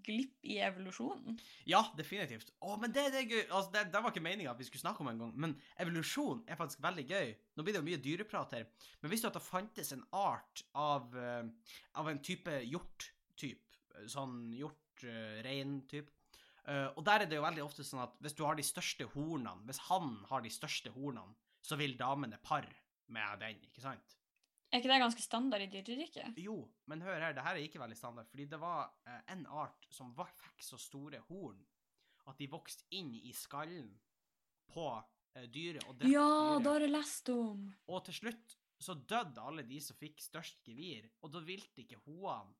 [0.07, 1.41] glipp i evolusjonen.
[1.67, 2.53] Ja, definitivt.
[2.63, 3.49] Å, men det, det er gøy.
[3.51, 6.45] Altså, det, det var ikke meninga at vi skulle snakke om en gang, men evolusjon
[6.47, 7.33] er faktisk veldig gøy.
[7.57, 8.69] Nå blir det jo mye dyreprat her,
[9.03, 11.51] men visste du at det fantes en art av, eh,
[11.99, 13.59] av en type hjort-typ?
[14.07, 16.09] Sånn hjort-rein-typ.
[16.69, 19.65] og der er det jo veldig ofte sånn at hvis du har de største hornene,
[19.67, 22.73] hvis han har de største hornene, så vil damene pare
[23.15, 24.19] med den, ikke sant?
[24.69, 26.37] Er ikke det ganske standard i dyreriket?
[26.45, 26.59] Jo,
[26.91, 29.89] men hør her, det her er ikke veldig standard, fordi det var eh, en art
[29.93, 31.63] som var, fikk så store horn
[32.29, 33.89] at de vokste inn i skallen
[34.69, 37.65] på eh, dyret og drepte Ja, det har jeg lest om.
[37.89, 41.99] Og til slutt så døde alle de som fikk størst gevir, og da ville ikke
[42.05, 42.53] hoene,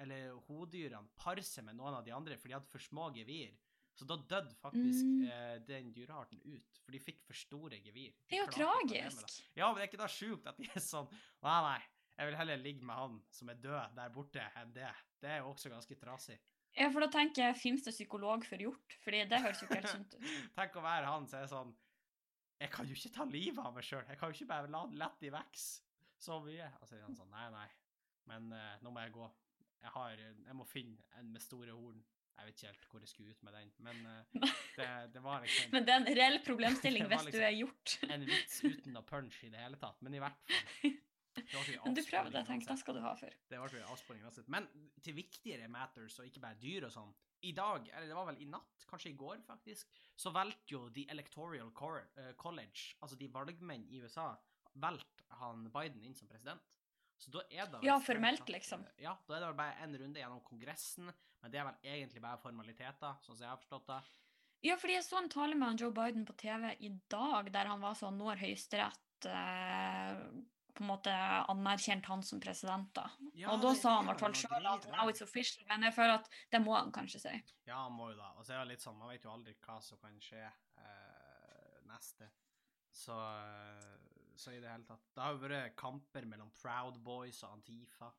[0.00, 3.54] eller hodyrene, pare seg med noen av de andre, for de hadde for små gevir.
[3.96, 5.22] Så da døde faktisk Mm.
[5.32, 8.12] eh, den dyrearten ut, for de fikk for store gevir.
[8.12, 9.36] De Det er jo tragisk.
[9.56, 11.08] Ja, men det er ikke da sjukt at de er sånn
[11.42, 11.80] Nei, nei,
[12.18, 14.92] jeg vil heller ligge med han som er død der borte, enn det.
[15.20, 16.38] Det er jo også ganske trasig.
[16.76, 18.98] Ja, for da tenker jeg, Fins det psykolog for hjort?
[19.02, 20.20] Fordi det høres jo ikke helt sunt ut.
[20.58, 21.74] Tenk å være han som er sånn
[22.60, 24.04] Jeg kan jo ikke ta livet av meg sjøl.
[24.08, 25.82] Jeg kan jo ikke bare la den lette i vekst
[26.20, 26.68] så mye.
[26.80, 27.66] Og så er han sånn Nei, nei,
[28.26, 29.30] men eh, nå må jeg gå.
[29.82, 32.04] Jeg har Jeg må finne en med store horn.
[32.36, 35.42] Jeg vet ikke helt hvor jeg skulle ut med den, men uh, det, det var
[35.44, 37.96] liksom Men det er en reell problemstilling hvis var du liksom- er gjort.
[38.12, 40.00] en vits uten noe punch i det hele tatt.
[40.04, 40.96] Men i hvert fall.
[41.36, 43.34] Men du prøvde, avsporing tenk, da skal du ha for.
[43.50, 44.48] Det ble jo avsporing uansett.
[44.52, 44.66] Men
[45.04, 47.12] til viktigere matters, og ikke bare dyr og sånn.
[47.44, 50.86] I dag, eller det var vel i natt, kanskje i går faktisk, så valgte jo
[50.96, 54.30] The Electoral eh, College, altså de valgmenn i USA,
[54.80, 56.64] valgte han Biden inn som president.
[57.16, 58.84] Så da er det vel Ja, formelt, liksom.
[59.00, 61.08] Ja, da er det vel bare en runde gjennom Kongressen,
[61.42, 64.00] men det er vel egentlig bare formaliteter, sånn som jeg har forstått det.
[64.66, 67.82] Ja, fordi jeg så en tale med Joe Biden på TV i dag, der han
[67.82, 70.22] var sånn Nå har Høyesterett eh,
[70.76, 71.12] på en måte
[71.52, 73.06] anerkjent han som president, da.
[73.38, 75.96] Ja, og da sa han i hvert fall sjøl at now it's official, men jeg
[75.96, 77.36] føler at det må han kanskje si.
[77.68, 78.32] Ja, han må jo da.
[78.36, 81.78] Og så er det litt sånn, man vet jo aldri hva som kan skje eh,
[81.88, 82.28] neste.
[82.92, 85.04] Så, eh, så i det hele tatt.
[85.14, 88.10] Det har jo vært kamper mellom Proud Boys og Antifa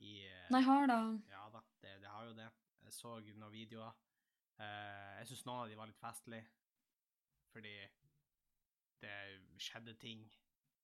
[0.00, 1.00] i eh, Nei, har da.
[1.30, 2.48] Ja da, det, det har jo det.
[2.86, 3.96] Jeg så noen videoer.
[4.60, 6.48] Eh, jeg syns noen av de var litt festlige,
[7.52, 7.74] fordi
[9.00, 9.16] det
[9.60, 10.24] skjedde ting,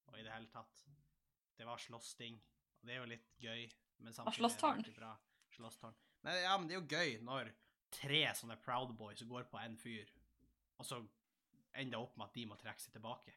[0.09, 0.85] og i det hele tatt.
[1.57, 2.39] Det var slåssting,
[2.81, 3.67] og det er jo litt gøy,
[4.05, 4.85] men samtidig slåsstårn.
[4.97, 5.12] bra.
[5.57, 5.97] Slåsstårn.
[6.25, 7.53] Men, ja, men det er jo gøy når
[7.97, 10.12] tre sånne Proud Boys går på en fyr,
[10.77, 11.01] og så
[11.77, 13.37] ender det opp med at de må trekke seg tilbake.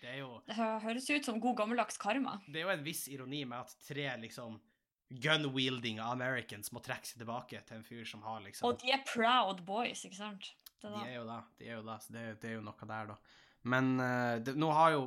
[0.00, 2.38] Det jo Det høres ut som god gammeldags karma.
[2.46, 4.60] det er jo en viss ironi med at tre liksom
[5.22, 9.04] gun-wielding Americans må trekke seg tilbake til en fyr som har liksom Og de er
[9.06, 10.50] proud boys, ikke sant?
[10.82, 12.88] Det De er jo da, de er jo da, så det, det er jo noe
[12.90, 13.16] der, da.
[13.66, 15.06] Men eh, det, nå har jo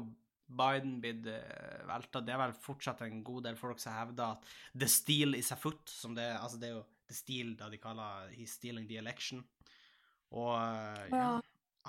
[0.50, 2.24] Biden blitt uh, velta.
[2.26, 5.58] Det er vel fortsatt en god del folk som hevder at the steal is a
[5.60, 6.26] foot, som det.
[6.40, 9.44] Altså, det er jo the steal da de kaller he's stealing the election.
[10.34, 11.36] Og eh, ja,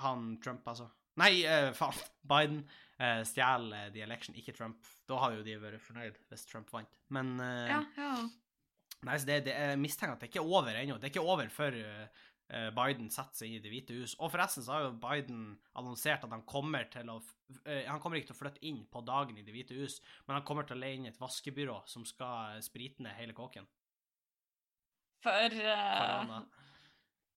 [0.03, 0.91] han Trump, altså.
[1.21, 1.97] Nei, eh, faen.
[2.31, 2.61] Biden
[3.01, 4.85] uh, stjeler the election, ikke Trump.
[5.09, 7.01] Da hadde jo de vært fornøyd hvis Trump vant.
[7.13, 8.13] Men eh, Ja, ja.
[9.01, 10.99] Nei, så det, det er mistenkt at det ikke er over ennå.
[11.01, 12.19] Det er ikke over før eh,
[12.53, 14.13] eh, Biden setter seg inn i Det hvite hus.
[14.21, 17.17] Og forresten så har jo Biden annonsert at han kommer til å
[17.65, 20.37] eh, Han kommer ikke til å flytte inn på dagen i Det hvite hus, men
[20.37, 23.65] han kommer til å leie inn et vaskebyrå som skal eh, sprite ned hele kåken.
[25.21, 26.37] For uh,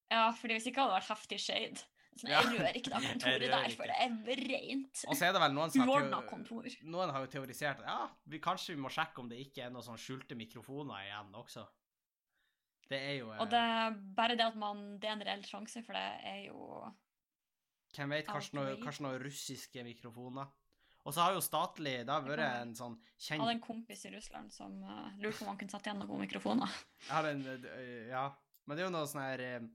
[0.09, 1.81] Ja, fordi hvis ikke hadde det vært heftig shade.
[2.15, 5.01] Så jeg rører ikke det kontoret der, for det er rent.
[5.09, 6.67] Og så er det vel noen som har Uordna kontor.
[6.87, 7.97] Noen har jo teorisert at ja,
[8.31, 11.65] vi, kanskje vi må sjekke om det ikke er noen sånn skjulte mikrofoner igjen også.
[12.85, 15.41] Det er jo eh, Og det er bare det at man Det er en reell
[15.47, 16.83] sjanse, for det er jo
[17.95, 20.51] Hvem vet, kanskje noen, kanskje noen russiske mikrofoner.
[21.05, 24.05] Og så har jo statlig Det har vært en sånn Jeg hadde kjent en kompis
[24.05, 26.77] i Russland som uh, lurte på om han kunne sette igjen noen mikrofoner.
[27.07, 28.27] Jeg har en øh, Ja.
[28.65, 29.65] Men det er jo noen sånne her eh,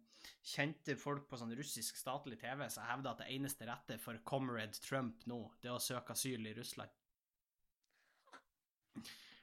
[0.44, 4.78] kjente folk på sånn russisk statlig TV som hevder at det eneste rette for comrade
[4.84, 6.92] Trump nå, det er å søke asyl i Russland.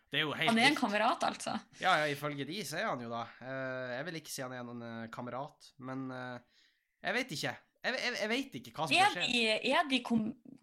[0.08, 1.58] Det er jo helt Han er en kamerat, altså.
[1.82, 3.26] Ja, ja, ifølge de så er han jo da.
[3.44, 6.62] Eh, jeg vil ikke si han er en eh, kamerat, men eh,
[7.04, 7.54] jeg vet ikke.
[7.88, 10.00] Jeg, jeg, jeg vet ikke hva som Er skal de, er de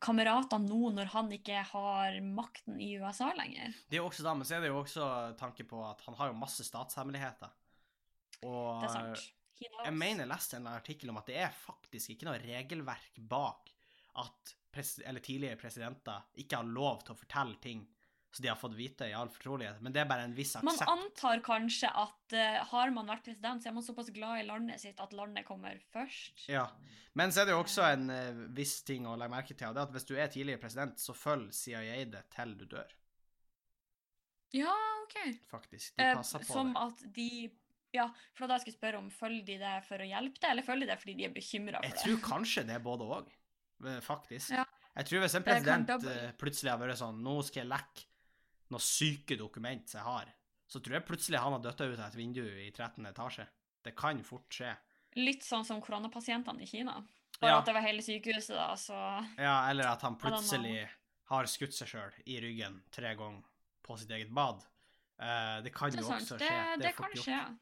[0.03, 3.77] kameratene nå når han ikke har makten i USA lenger?
[3.89, 6.19] Det er jo også da, men så er det jo også tanke på at han
[6.19, 7.53] har jo masse statshemmeligheter.
[8.45, 9.25] Og Det er sant.
[9.65, 13.73] Jeg mener jeg leste en artikkel om at det er faktisk ikke noe regelverk bak
[14.23, 17.85] at pres eller tidligere presidenter ikke har lov til å fortelle ting
[18.35, 20.81] så de har fått vite i all fortrolighet, men det er bare en viss aksept.
[20.89, 24.47] Man antar kanskje at uh, har man vært president, så er man såpass glad i
[24.49, 26.49] landet sitt at landet kommer først.
[26.51, 26.65] Ja.
[27.15, 29.77] Men så er det jo også en uh, viss ting å legge merke til, og
[29.77, 32.97] det er at hvis du er tidligere president, så følg CIA det til du dør,
[34.55, 34.75] Ja,
[35.05, 35.17] OK.
[35.51, 35.95] faktisk.
[35.95, 36.83] De passer passer på som det.
[36.89, 37.31] at de
[37.95, 40.87] Ja, for da jeg spørre om følger de det for å hjelpe deg, eller følger
[40.89, 41.91] de det fordi de er bekymra for det?
[41.91, 42.05] Jeg det?
[42.05, 43.29] tror kanskje det er både òg,
[44.03, 44.51] faktisk.
[44.55, 44.65] Ja.
[44.95, 48.05] Jeg tror hvis en president eh, plutselig har vært sånn Nå skal jeg lekke
[48.71, 50.29] noen syke dokument jeg har,
[50.71, 53.05] så tror jeg plutselig han har døtta ut av et vindu i 13.
[53.11, 53.47] etasje.
[53.85, 54.71] Det kan fort skje.
[55.19, 56.97] Litt sånn som koronapasientene i Kina.
[57.41, 57.59] Bare Ja.
[57.59, 58.95] at det var hele sykehuset, da, så
[59.39, 60.89] Ja, eller at han plutselig
[61.31, 63.43] har skutt seg sjøl i ryggen tre ganger
[63.85, 64.63] på sitt eget bad.
[65.21, 66.23] Uh, det kan Det jo sant.
[66.23, 66.79] også Det, skje.
[66.81, 67.25] det, er kan fort gjort.
[67.27, 67.59] skje.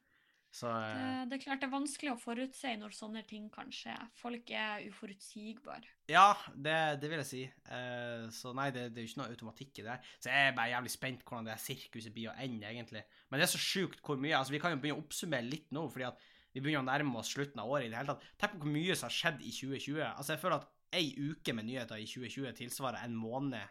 [0.53, 3.71] Så eh, Det, det er klart det er vanskelig å forutse når sånne ting kan
[3.73, 3.95] skje.
[4.21, 5.95] Folk er uforutsigbare.
[6.13, 7.43] ja, det, det vil jeg si.
[7.71, 10.13] Uh, så nei, det, det er jo ikke noe automatikk i det her.
[10.19, 13.05] Så jeg er bare jævlig spent hvordan det sirkuset blir å ende, egentlig.
[13.31, 15.73] Men det er så sjukt hvor mye Altså, vi kan jo begynne å oppsummere litt
[15.73, 18.25] nå, fordi at vi begynner å nærme oss slutten av året i det hele tatt.
[18.41, 20.03] Tenk på hvor mye som har skjedd i 2020.
[20.11, 23.63] Altså, jeg føler at ei uke med nyheter i 2020 tilsvarer en måned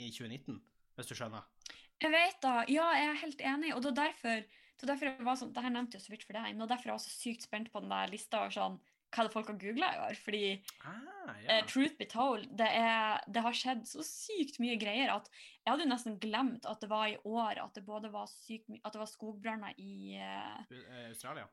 [0.00, 0.56] i 2019,
[0.96, 1.44] hvis du skjønner.
[2.00, 4.44] Jeg vet da, ja, jeg er helt enig, og det er derfor,
[4.86, 6.92] er derfor var sånn, det her nevnte jeg så vidt for deg, men derfor er
[6.92, 9.56] jeg var så sykt spent på den der lista og sånn, hva det folk har
[9.58, 10.42] googlet i år, fordi
[10.86, 11.56] Ah, ja.
[11.56, 15.72] uh, truth be told, det, er, det har skjedd så sykt mye greier at jeg
[15.72, 18.94] hadde jo nesten glemt at det var i år, at det både var sykt at
[18.94, 20.62] det var skogbranner i, uh,
[21.08, 21.48] Australia.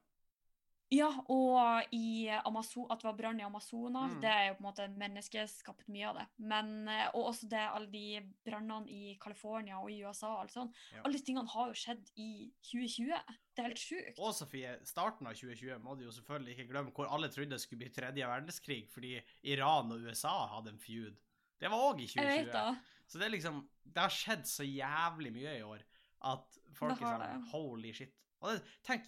[0.89, 4.21] Ja, og i Amazon, at det var brann i Amazonas, Mm.
[4.21, 7.60] det er jo på en måte menneskeskapt mye av det, men, eh, og også det,
[7.60, 11.02] alle de brannene i California og i USA og alt sånt, Ja.
[11.04, 13.19] alle disse tingene har jo skjedd i 2020,
[13.56, 14.19] det er helt sjukt.
[14.19, 17.60] Og Sofie, starten av 2020 må du jo selvfølgelig ikke glemme, hvor alle trodde det
[17.62, 21.17] skulle bli tredje verdenskrig fordi Iran og USA hadde en feud.
[21.60, 22.54] Det var òg i Jeg vet 2020.
[22.54, 22.76] da.
[23.08, 25.82] Så det er liksom Det har skjedd så jævlig mye i år
[26.21, 27.50] at folk er sånn.
[27.52, 28.13] Holy shit.
[28.41, 29.04] Og det, tenk,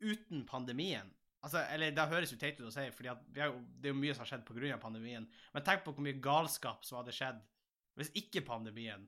[0.00, 3.98] uten pandemien Altså, eller det høres jo teit ut å si, jo, det er jo
[3.98, 4.76] mye som har skjedd pga.
[4.78, 7.40] pandemien, men tenk på hvor mye galskap som hadde skjedd
[7.98, 9.02] hvis ikke pandemien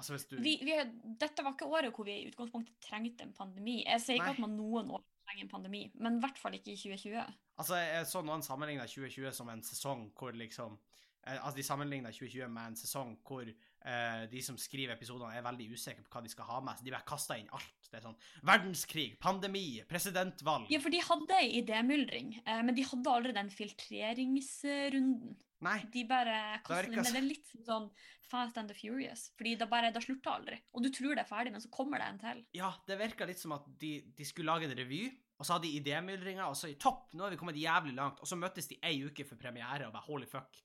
[0.00, 0.76] Altså hvis du Vi, vi,
[1.20, 3.82] dette var ikke året hvor vi i utgangspunktet trengte en pandemi.
[3.84, 4.38] Jeg sier ikke Nei.
[4.38, 7.36] at man noen år trenger en pandemi, men i hvert fall ikke i 2020.
[7.60, 12.10] Altså, jeg så noen sammenligna 2020 som en sesong hvor liksom eh, Altså, de sammenligna
[12.14, 13.52] 2020 med en sesong hvor
[13.84, 16.78] eh, de som skriver episodene, er veldig usikre på hva de skal ha med.
[16.78, 17.78] Så de bare kaster inn alt.
[17.92, 22.86] Det er sånn verdenskrig, pandemi, presidentvalg Ja, for de hadde ei idémyldring, eh, men de
[22.88, 25.36] hadde aldri den filtreringsrunden.
[25.62, 25.76] Nei.
[25.94, 27.04] De bare kastet inn.
[27.06, 27.86] Det er litt sånn
[28.26, 30.56] Fast and the Furious, fordi det bare, da slutter aldri.
[30.72, 32.40] Og du tror det er ferdig, men så kommer det en til.
[32.56, 35.04] Ja, det virka litt som at de, de skulle lage en revy,
[35.36, 38.22] og så hadde de idémyldringer, og så i topp, nå er vi kommet jævlig langt,
[38.22, 40.62] og så møttes de ei uke for premiere og bare holy fuck.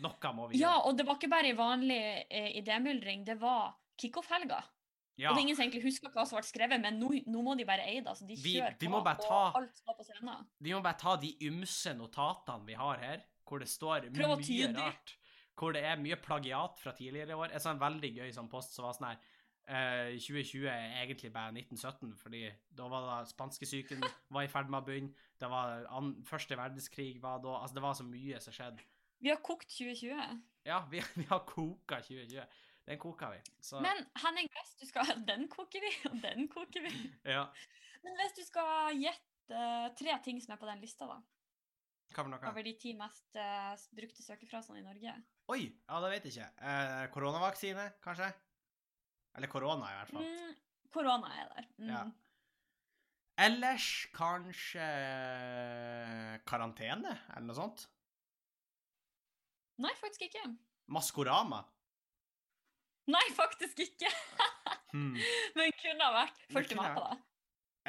[0.00, 0.68] Noe må vi gjøre.
[0.68, 2.00] Ja, og det var ikke bare ei vanlig
[2.30, 4.60] eh, idémyldring, det var kickoff-helga.
[5.20, 5.30] Ja.
[5.30, 7.56] Og det er ingen som egentlig husker hva som ble skrevet, men nå, nå må
[7.58, 8.08] de bare eie det.
[8.08, 10.46] Altså, de Vi- kjører de på, bare og ta- alt står på scenen.
[10.60, 14.70] Vi må bare ta de ymse notatene vi har her, hvor det står Prøv mye
[14.78, 15.16] rart.
[15.60, 17.52] Hvor det er mye plagiat fra tidligere år.
[17.52, 19.18] En sånn veldig gøy sånn post som var sånn her
[19.70, 22.40] Uh, 2020 er egentlig bare 1917, fordi
[22.74, 24.00] da var da spanskesyken
[24.34, 25.12] var i ferd med å begynne.
[25.38, 28.82] Det var an, første verdenskrig var da Altså, det var så mye som skjedde.
[29.20, 30.40] Vi har kokt 2020.
[30.68, 32.44] Ja, vi, vi har koka 2020.
[32.90, 33.40] Den koka vi.
[33.62, 36.94] Så Men Henning, hvis du skal Den koker vi, og den koker vi.
[37.28, 37.44] ja.
[38.04, 39.60] Men hvis du skal gjette
[39.98, 41.18] tre ting som er på den lista, da,
[42.14, 42.40] Hva for noe?
[42.48, 45.12] over de ti mest uh, brukte søkefrasene i Norge
[45.52, 45.60] Oi!
[45.68, 46.48] Ja, det vet jeg ikke.
[46.62, 48.30] Uh, koronavaksine, kanskje?
[49.36, 50.26] Eller korona, i hvert fall.
[50.26, 50.56] mm,
[50.90, 51.68] Korona er der.
[51.78, 51.90] Mm.
[51.92, 52.02] Ja.
[53.44, 54.86] Ellers kanskje
[56.48, 57.84] karantene, eller noe sånt?
[59.80, 60.42] Nei, faktisk ikke.
[60.92, 61.62] Maskorama?
[63.10, 64.10] Nei, faktisk ikke.
[64.90, 65.12] Hmm.
[65.54, 66.38] Men kunne ha vært.
[66.50, 67.18] Fulgte med på det.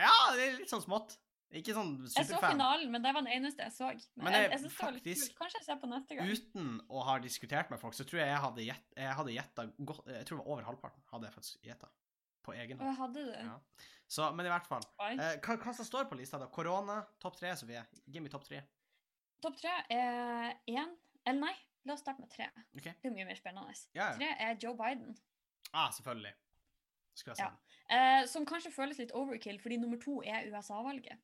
[0.03, 1.15] Ja, det er litt sånn smått.
[1.57, 3.87] Ikke sånn Jeg så finalen, men det var den eneste jeg så.
[4.13, 5.31] Men, Men jeg, jeg litt faktisk-.
[5.39, 6.29] Kanskje jeg ser på neste gang.
[6.29, 9.65] Uten å ha diskutert med folk, så tror jeg jeg hadde gjett- jeg hadde gjetta
[9.65, 11.89] Jeg tror det var over halvparten hadde jeg faktisk gjetta.
[12.45, 12.91] På egen hånd.
[12.91, 13.41] jeg hadde det.
[13.49, 13.57] Ja.
[14.19, 14.85] Så, men i hvert fall.
[15.09, 16.51] Eh, hva, hva som står på lista, da?
[16.53, 17.81] Korona, topp tre, Sofie.
[18.05, 18.61] Give me topp tre.
[19.41, 20.93] Topp tre er én
[21.25, 22.47] Eller nei, la oss starte med tre.
[22.77, 22.93] Okay.
[23.01, 23.75] Det er mye mer spennende.
[23.95, 24.15] Ja, ja.
[24.19, 25.17] Tre er Joe Biden.
[25.73, 26.33] Ah, selvfølgelig.
[27.15, 27.51] Skulle jeg Ja.
[27.91, 31.19] Eh, som kanskje føles litt overkill, fordi nummer to er USA-valget.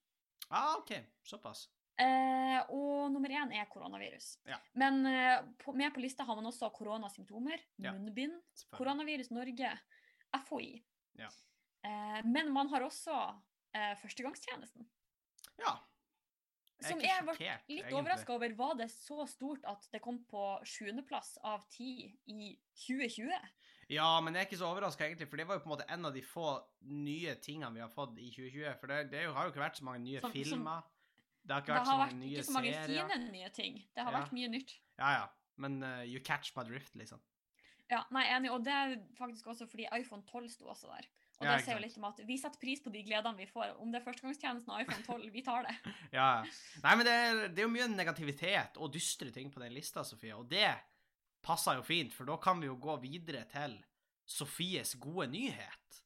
[0.50, 0.92] Ah, OK.
[1.24, 1.68] Såpass.
[1.98, 4.38] Eh, og nummer én er koronavirus.
[4.46, 4.60] Ja.
[4.78, 8.38] Men eh, på, med på lista har man også koronasymptomer, munnbind,
[8.76, 9.72] koronavirus Norge,
[10.46, 10.84] FHI.
[11.18, 11.32] Ja.
[11.88, 13.16] Eh, men man har også
[13.74, 14.86] eh, førstegangstjenesten.
[15.64, 15.74] Ja.
[16.80, 18.54] Som jeg ble litt overraska over.
[18.54, 22.52] Var det så stort at det kom på sjuendeplass av ti i
[22.86, 23.32] 2020?
[23.90, 25.88] Ja, men jeg er ikke så overraska, egentlig, for det var jo på en måte
[25.90, 26.48] en av de få
[26.92, 28.76] nye tingene vi har fått i 2020.
[28.82, 30.84] For det, det har jo ikke vært så mange nye Som- filmer.
[31.48, 33.08] Det har ikke Det vært så har mange vært nye ikke så mange serier.
[33.08, 33.74] fine nye ting.
[33.96, 34.20] Det har Ja.
[34.20, 34.74] vært mye nytt.
[35.00, 35.28] Ja, ja.
[35.58, 37.20] Men uh, you catch my drift, liksom.
[37.90, 38.52] Ja, nei, enig.
[38.52, 41.08] Og det er faktisk også fordi iPhone 12 sto også der.
[41.38, 43.46] Og Ja, det sier jo litt om at vi setter pris på de gledene vi
[43.46, 43.76] får.
[43.78, 45.76] Om det er førstegangstjenesten og iPhone 12, vi tar det.
[46.18, 46.56] Ja, ja.
[46.82, 50.02] Nei, men det er, det er jo mye negativitet og dystre ting på den lista,
[50.08, 50.72] Sofie, og det
[51.46, 53.78] passer jo fint, for da kan vi jo gå videre til
[54.28, 56.02] Sofies gode nyhet.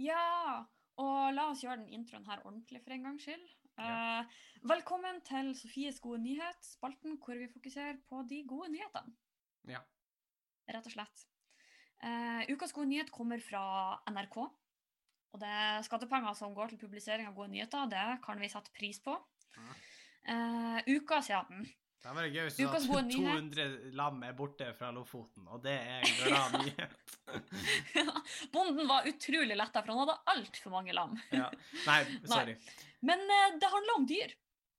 [0.00, 0.66] Ja,
[1.00, 3.46] og la oss gjøre den introen her ordentlig for en gangs skyld.
[3.78, 4.20] Ja.
[4.20, 9.14] Eh, velkommen til Sofies gode nyhet, spalten hvor vi fokuserer på de gode nyhetene.
[9.70, 9.80] Ja.
[10.70, 11.29] Rett og slett.
[12.00, 13.62] Eh, ukas gode nyhet kommer fra
[14.10, 14.38] NRK.
[15.30, 17.90] Og det er skattepenger som går til publisering av gode nyheter.
[17.90, 19.14] Det kan vi sette pris på.
[20.30, 21.44] Uh, ukas, ja.
[21.48, 21.64] mm.
[22.00, 23.64] Det var gøy hvis du sa at 200
[23.96, 27.16] lam er borte fra Lofoten, og det er en glad nyhet.
[28.54, 31.16] Bonden var utrolig letta, for han hadde altfor mange lam.
[31.34, 31.50] Ja.
[31.86, 31.98] Nei,
[32.32, 32.56] sorry.
[33.04, 34.34] Men uh, det handler om dyr.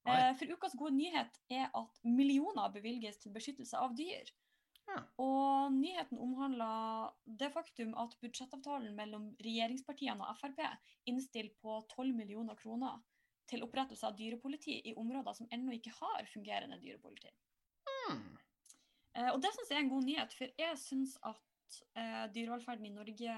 [0.10, 4.32] Eh, for ukas gode nyhet er at millioner bevilges til beskyttelse av dyr.
[4.92, 5.02] Ja.
[5.24, 6.72] Og nyheten omhandla
[7.24, 10.60] det faktum at budsjettavtalen mellom regjeringspartiene og Frp
[11.08, 13.00] innstiller på 12 millioner kroner
[13.52, 17.32] til opprettelse av dyrepoliti i områder som ennå ikke har fungerende dyrepoliti.
[18.12, 18.38] Mm.
[19.18, 22.88] Eh, og det syns jeg er en god nyhet, for jeg syns at eh, dyrevelferden
[22.88, 23.36] i Norge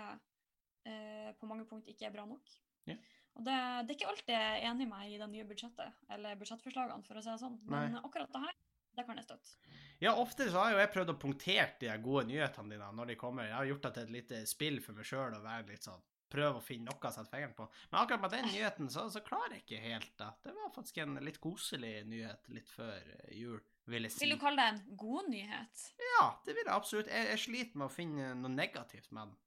[0.89, 2.53] eh, på mange punkt ikke er bra nok.
[2.89, 3.01] Yeah.
[3.33, 6.37] Og det, det er ikke alt jeg er enig med i det nye budsjettet, eller
[6.37, 7.57] budsjettforslagene, for å si det sånn.
[7.65, 8.59] Men akkurat det her,
[8.95, 9.59] det kan jeg støtte.
[10.03, 13.19] Ja, ofte så har jo jeg prøvd å punktere de gode nyhetene dine når de
[13.19, 13.47] kommer.
[13.47, 16.01] Jeg har gjort det til et lite spill for meg sjøl å være litt sånn
[16.33, 17.67] Prøve å finne noe å sette fingeren på.
[17.91, 20.29] Men akkurat med den nyheten så, så klarer jeg ikke helt det.
[20.47, 24.23] Det var faktisk en litt koselig nyhet litt før eh, jul, vil jeg si.
[24.23, 25.83] Vil du kalle det en god nyhet?
[26.01, 27.11] Ja, det vil jeg absolutt.
[27.13, 29.37] Jeg, jeg sliter med å finne noe negativt med den.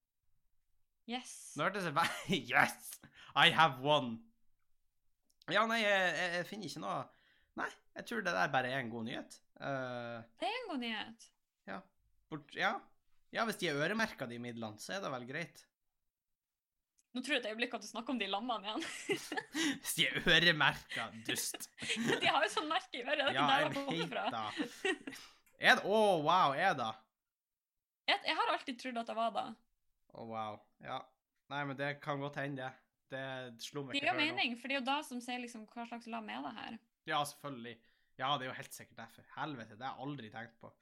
[1.17, 1.35] Yes.
[1.59, 2.79] Nå hørtes det veldig Yes!
[3.35, 4.15] I have won!
[5.51, 7.03] Ja, nei, jeg, jeg, jeg finner ikke noe
[7.57, 9.39] Nei, jeg tror det der bare er en god nyhet.
[9.57, 11.31] Uh, Det er en god nyhet.
[12.31, 12.73] bort, ja.
[13.33, 15.61] ja, hvis de er øremerka, de midlene, så er det vel greit.
[17.15, 18.83] Nå tror jeg et øyeblikk at du snakker om de lammene igjen.
[19.81, 21.71] Hvis de er øremerka, dust.
[22.21, 23.23] de har jo sånn merke i øret.
[23.31, 24.25] Det Ja, jeg det vet fra.
[24.35, 24.43] da.
[25.57, 26.91] Er det Å, wow, er det?
[28.11, 29.47] Jeg, jeg har alltid trodd at det var det.
[30.13, 30.59] Å, wow.
[30.85, 30.99] Ja.
[31.55, 32.83] Nei, men det kan godt hende, det.
[33.17, 34.37] Det slo meg Det ikke gir jo før nå.
[34.37, 36.79] mening, for det er jo da som sier liksom hva slags lam er det her.
[37.07, 37.77] Ja, selvfølgelig.
[38.17, 39.27] Ja, det er jo helt sikkert derfor.
[39.37, 40.73] Helvete, det har jeg aldri tenkt på.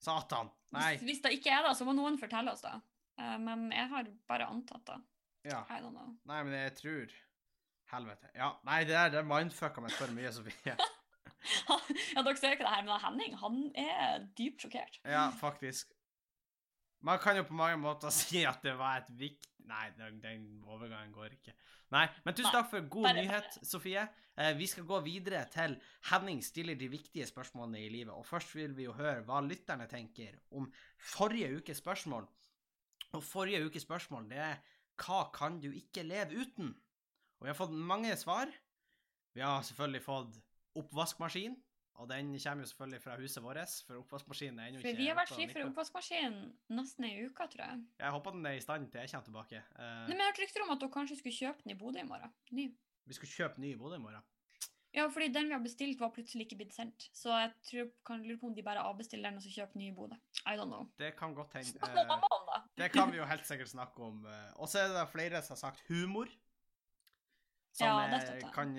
[0.00, 0.48] Satan.
[0.72, 0.94] Nei.
[0.94, 2.76] Hvis, hvis det ikke er det, så må noen fortelle oss det.
[3.20, 5.00] Eh, men jeg har bare antatt det.
[5.50, 5.64] Ja.
[5.68, 6.14] I don't know.
[6.28, 7.18] Nei, men jeg tror
[7.90, 8.28] Helvete.
[8.38, 10.76] Ja, nei, det der det mindfucka meg for mye, Sofie.
[12.14, 15.00] ja, dere ser ikke det her, men Henning han er dypt sjokkert.
[15.04, 15.92] Ja, faktisk.
[17.02, 19.48] Man kan jo på mange måter si at det var et vikt...
[19.70, 21.54] Nei, den, den overgangen går ikke.
[21.94, 24.02] Nei, men tusen takk for god bare- nyhet, Sofie.
[24.40, 25.76] Eh, vi skal gå videre til
[26.10, 28.12] Henning stiller de viktige spørsmålene i livet.
[28.14, 32.26] Og først vil vi jo høre hva lytterne tenker om forrige ukes spørsmål.
[33.12, 34.60] Og forrige ukes spørsmål, det er
[35.00, 36.74] hva kan du ikke leve uten?
[37.40, 38.50] Og vi har fått mange svar.
[39.34, 40.40] Vi har selvfølgelig fått
[40.76, 41.56] oppvaskmaskin.
[42.00, 45.08] Og den kommer jo selvfølgelig fra huset vårt, for oppvaskmaskinen er ennå ikke For vi
[45.10, 46.38] har vært fri for oppvaskmaskinen
[46.72, 47.82] nesten ei uke, tror jeg.
[48.00, 49.60] Jeg håper den er i stand til jeg kommer tilbake.
[49.76, 52.00] Uh, Nei, men jeg hørte rykter om at dere kanskje skulle kjøpe den i Bodø
[52.00, 52.32] i morgen.
[52.56, 52.66] Ny.
[53.10, 54.24] vi skulle kjøpe ny i Bodø i morgen.
[54.96, 57.04] Ja, fordi den vi har bestilt, var plutselig ikke blitt sendt.
[57.14, 59.90] Så jeg tror, kan lure på om de bare avbestiller den og så kjøper ny
[59.92, 60.16] i Bodø.
[60.50, 60.88] I don't know.
[60.98, 61.78] Det kan godt hende.
[61.84, 62.48] Om
[62.80, 62.88] det.
[62.96, 64.24] kan vi jo helt sikkert snakke om.
[64.26, 64.48] eh.
[64.56, 66.32] Og så er det flere som har sagt humor.
[67.76, 68.50] Som Ja, jeg.
[68.54, 68.74] kan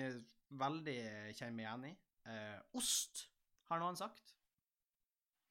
[0.50, 0.98] veldig
[1.38, 1.94] kjenne meg igjen i.
[2.26, 3.26] Eh, ost,
[3.70, 4.34] har noen sagt.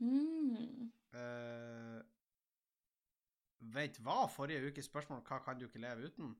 [0.01, 0.91] Mm.
[1.13, 1.97] Eh,
[3.75, 6.31] vet hva forrige ukes spørsmål Hva kan du ikke leve uten?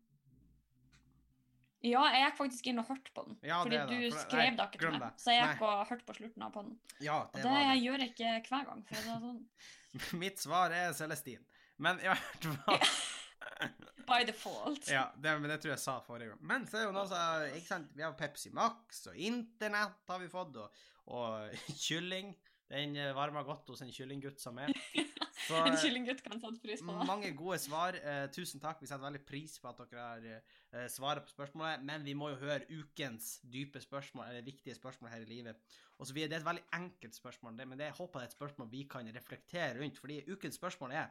[1.82, 3.38] Ja, jeg gikk faktisk inn og hørte på den.
[3.46, 5.16] Ja, fordi det du for skrev nei, det ikke til meg.
[5.18, 5.54] Så jeg Nei.
[5.56, 6.68] gikk og hørte på slutten av den.
[7.02, 7.78] Ja, Og det det, det.
[7.82, 8.84] gjør jeg ikke hver gang.
[9.02, 9.40] sånn.
[10.22, 11.42] Mitt svar er Celestin.
[11.82, 12.86] Men i hvert fall
[14.12, 14.88] By default.
[14.92, 16.44] Ja, det, men det tror jeg sa forrige gang.
[16.54, 17.20] Men så er jo noe så,
[17.56, 20.82] ikke sant, vi har Pepsi Max, og internett har vi fått, og,
[21.16, 21.56] og
[21.88, 22.34] kylling.
[22.72, 24.72] Den eh, varmer godt hos en kyllinggutt som er.
[25.42, 27.06] Så En kyllinggutt kan sette pris på det.
[27.10, 27.96] mange gode svar.
[27.98, 28.78] Eh, tusen takk.
[28.80, 31.82] Vi setter veldig pris på at dere har eh, svaret på spørsmålet.
[31.88, 35.60] Men vi må jo høre ukens dype spørsmål, eller viktige spørsmål her i livet.
[35.98, 38.32] Og så Det er et veldig enkelt spørsmål, det, men det, jeg håper det er
[38.32, 40.00] et spørsmål vi kan reflektere rundt.
[40.00, 41.10] Fordi ukens spørsmål er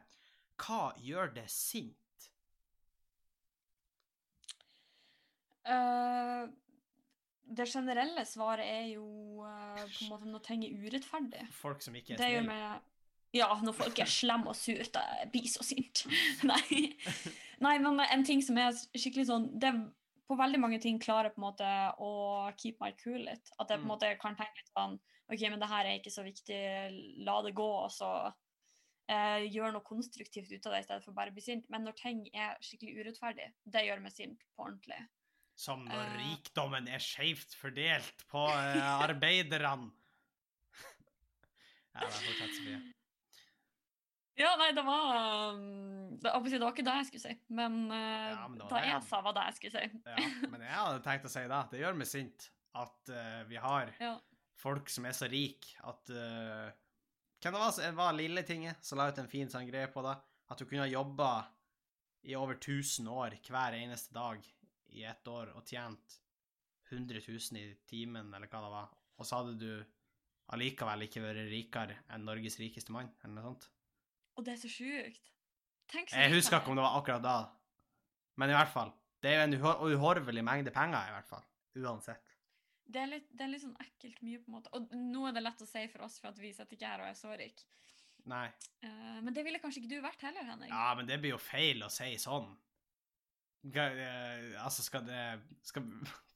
[0.63, 2.10] hva gjør det sint?
[5.67, 6.47] Eh,
[7.51, 9.03] det generelle svaret er jo
[9.43, 11.43] uh, på en måte når ting er urettferdig.
[11.51, 12.59] Folk som ikke er snille?
[13.35, 16.05] Ja, når folk er slemme og sure, da jeg blir så sint.
[16.47, 16.93] Nei.
[17.61, 19.81] Nei, men en ting som er skikkelig sånn det er
[20.31, 22.11] På veldig mange ting klarer jeg på en måte å
[22.55, 23.49] keep my cool litt.
[23.59, 23.89] At jeg på en Mm.
[23.91, 24.95] måte kan tenke litt sånn
[25.27, 26.59] OK, men det her er ikke så viktig,
[27.27, 28.31] la det gå, og så
[29.11, 31.67] eh, gjør noe konstruktivt ut av det i stedet for bare å bli sint.
[31.71, 34.99] Men når ting er skikkelig urettferdig, det gjør meg sint på ordentlig.
[35.61, 36.13] Som når Eh.
[36.23, 39.91] rikdommen er skjevt fordelt på uh, arbeiderne.
[41.93, 42.79] ja, det er fortsatt så mye.
[44.39, 48.31] Ja, nei, det var um, det, det var ikke det jeg skulle si, men, uh,
[48.31, 49.99] Ja, men det jeg- jeg sa, var det jeg skulle si.
[50.07, 51.59] Ja, men jeg hadde tenkt å si det.
[51.73, 52.47] Det gjør meg sint
[52.81, 54.13] at uh, vi har Ja.
[54.63, 56.71] folk som er så rike at uh,
[57.41, 60.15] Hvem det var det var Lilletinget som la ut en fin sånn greie på det?
[60.49, 61.29] At du kunne ha jobba
[62.29, 64.41] i over 1000 år hver eneste dag
[64.97, 66.17] i ett år og tjent
[66.91, 69.99] 100 000 i timen, eller hva det var, og så hadde du
[70.51, 73.69] allikevel ikke vært rikere enn Norges rikeste mann, eller noe sånt.
[74.35, 75.29] Og det er så sjukt.
[75.91, 77.37] Tenk så Jeg husker ikke om det var akkurat da,
[78.39, 78.91] men i hvert fall.
[79.21, 81.43] Det er jo en uhor uhorvelig mengde penger, i hvert fall.
[81.77, 82.31] Uansett.
[82.91, 84.71] Det er, litt, det er litt sånn ekkelt mye, på en måte.
[84.75, 87.03] Og nå er det lett å si for oss, for at vi sitter ikke her
[87.03, 87.61] og er så rik.
[88.31, 88.47] Nei.
[88.83, 90.73] Uh, men det ville kanskje ikke du vært heller, Henning.
[90.73, 92.49] Ja, men det blir jo feil å si sånn.
[93.63, 95.83] Eh, Altså, skal det Skal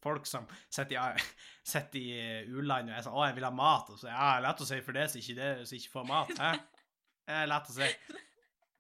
[0.06, 1.22] folk som sitter i,
[1.66, 4.40] sitter i eh, u-land og er sånn 'Å, jeg vil ha mat', og så Ja,
[4.40, 6.36] lett å si for det som ikke, det, så ikke får mat.
[6.38, 6.52] Hæ?
[7.26, 7.88] Det er lett å si.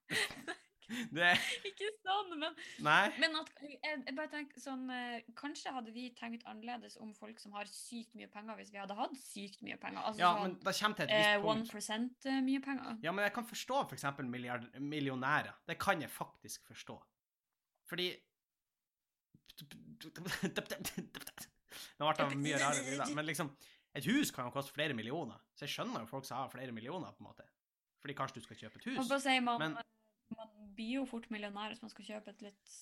[0.85, 1.31] Det
[1.65, 2.53] ikke sånn, men,
[3.17, 7.41] men at, jeg, jeg bare tenker sånn eh, Kanskje hadde vi tenkt annerledes om folk
[7.41, 10.03] som har sykt mye penger, hvis vi hadde hatt sykt mye penger.
[10.05, 12.29] Altså Ja, sånn men da kommer til et eh, visst punkt.
[12.29, 13.01] 1 mye penger.
[13.01, 15.57] Ja, men jeg kan forstå for eksempel milliard, millionærer.
[15.65, 16.99] Det kan jeg faktisk forstå.
[17.89, 18.11] Fordi
[21.99, 23.13] Nå ble det mye rarere lyder.
[23.15, 23.51] Men liksom,
[23.95, 25.39] et hus kan jo koste flere millioner.
[25.55, 27.45] Så jeg skjønner jo folk som har flere millioner, på en måte.
[28.03, 29.21] Fordi kanskje du skal kjøpe et hus.
[29.23, 29.77] si, man, Men-
[30.35, 32.75] man blir jo fort millionær hvis man skal kjøpe et litt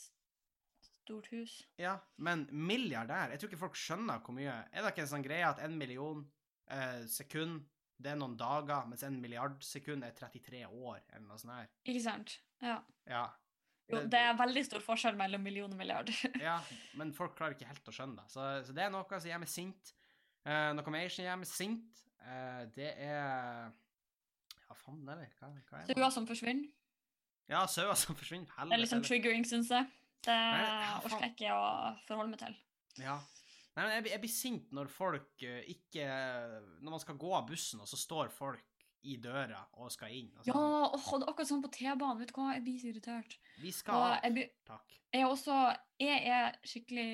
[1.03, 1.57] stort hus.
[1.77, 5.23] Ja, men milliardær Jeg tror ikke folk skjønner hvor mye Er det ikke en sånn
[5.25, 6.23] greie at en million
[6.71, 7.65] eh, sekund,
[7.99, 11.67] det er noen dager, mens en milliard sekund er 33 år, eller noe sånt her?
[11.85, 12.37] Ikke sant?
[12.63, 12.77] Ja.
[13.05, 13.25] Ja.
[13.91, 16.09] Jo, Det- er veldig stor forskjell mellom million og milliard.
[16.41, 16.59] Ja,
[16.95, 18.29] men folk klarer ikke helt å skjønne det.
[18.31, 19.93] Så, så det er noe som gjør meg sint.
[20.47, 23.69] Uh, noe mer som gjør meg sint, uh, det er
[24.63, 25.27] Ja, faen, eller?
[25.39, 25.95] Hva, hva er det?
[25.97, 26.71] Sauer som forsvinner.
[27.51, 28.47] Ja, sauer som forsvinner.
[28.47, 29.09] Det er liksom Helvete.
[29.11, 29.87] triggering, syns jeg.
[30.23, 31.63] Det ja, orker jeg ikke å
[32.07, 32.55] forholde meg til.
[33.03, 33.17] Ja.
[33.75, 36.05] Nei, men jeg, jeg blir sint når folk eh, ikke
[36.85, 38.61] Når man skal gå av bussen, og så står folk
[39.03, 40.29] i døra og skal inn.
[40.39, 42.19] Og Ja, åh, det er akkurat sånn på T-banen.
[42.21, 43.37] Vet du hva, jeg blir så irritert.
[43.61, 44.93] Vi skal jeg, blir, Takk.
[45.13, 45.57] jeg er også
[46.03, 47.07] Jeg er skikkelig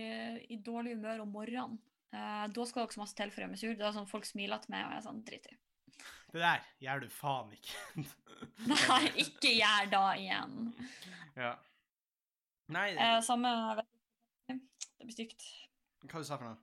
[0.54, 1.80] i dårlig humør om morgenen.
[2.14, 3.74] Eh, da skal dere så masse til for å gjøre meg sur.
[3.78, 5.58] Det er sånn Folk smiler til meg, og jeg er sånn drit i.
[6.34, 8.06] Det der gjør du faen ikke.
[8.72, 10.56] Nei, ikke gjør da igjen.
[11.38, 11.56] Ja.
[12.70, 13.50] Nei, Eh, samme
[14.50, 15.46] Det blir stygt.
[16.06, 16.58] hva du sa for noe?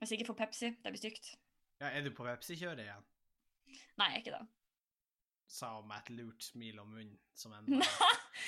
[0.00, 1.34] Hvis ikke får Pepsi, det blir stygt.
[1.82, 3.04] Ja, er du på Pepsi-kjøret igjen?
[4.00, 4.44] Nei, jeg er ikke det.
[5.52, 7.80] Sa hun med et lurt smil om munnen, som en Nei,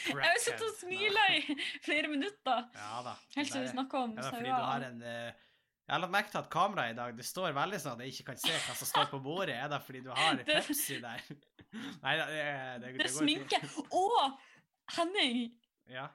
[0.09, 1.57] jeg har jo sittet og smila i
[1.87, 2.62] flere minutter.
[2.79, 3.12] Ja da.
[3.37, 5.43] Helt til vi snakka om Ja, da, fordi du har en eh,
[5.85, 8.14] Jeg har lagt merke til at kameraet i dag Det står veldig sånn at jeg
[8.14, 9.59] ikke kan se hva som står på bordet.
[9.61, 11.27] Er det fordi du har Det- Pepsi der?
[11.75, 13.61] Nei, det, det, det, Det går er sminke.
[14.01, 14.05] Å!
[14.97, 15.45] Henning!
[15.93, 16.07] Ja.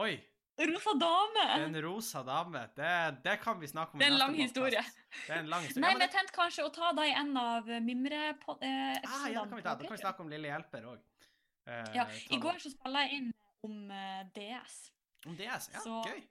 [0.00, 0.14] Oi!
[0.58, 1.44] Rosa dame!
[1.64, 2.60] En rosa dame.
[2.76, 2.90] Det,
[3.24, 4.82] det kan vi snakke om Det er en lang historie.
[5.26, 5.82] Det er en lang historie.
[5.82, 9.00] Nei, Ja, men jeg tenkte kanskje å ta deg i en av Mimre-episodene.
[9.02, 9.74] ah, ja, det kan vi ta.
[9.74, 11.00] Da kan vi snakke om Lille Hjelper òg.
[11.96, 13.32] Ja, I går så spilla jeg inn
[13.66, 14.78] om eh, DS.
[15.26, 15.68] Om DS?
[15.74, 16.22] Ja, så- gøy.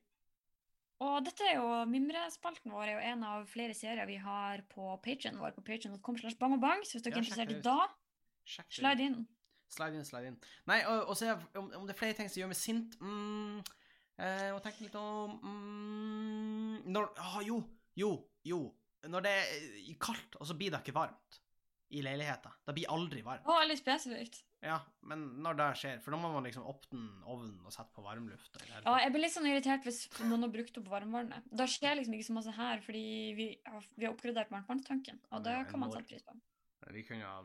[1.03, 4.93] Og dette er jo Mimrespalten vår er jo en av flere serier vi har på
[5.03, 5.51] pagen vår.
[5.57, 6.84] på pagen.com slash bang og bang.
[6.88, 7.89] Så hvis dere Ja, er interessert da,
[8.71, 9.17] slide inn.
[9.74, 10.38] Slide inn, slide inn.
[10.69, 13.63] Nei, og, og så om, om det er flere ting som gjør meg sint mm,
[14.22, 17.61] eh, og tenke litt om mm, når ah, Jo,
[17.99, 18.16] jo,
[18.47, 18.64] jo.
[19.03, 21.39] Når det er kaldt, og så blir det ikke varmt
[21.93, 22.53] i leiligheta.
[22.66, 23.45] Det blir aldri varmt.
[23.45, 24.41] Å, veldig spesifikt.
[24.64, 24.78] Ja,
[25.09, 28.55] men når det skjer For da må man liksom åpne ovnen og sette på varmluft.
[28.72, 31.49] Ja, jeg blir litt sånn irritert hvis noen har brukt opp varmvannet.
[31.51, 33.05] Da skjer liksom ikke så masse her, fordi
[33.36, 35.20] vi har, vi har oppgradert varmtvannstanken.
[35.36, 36.38] Og det kan man sette pris på.
[36.95, 37.43] Vi kunne ha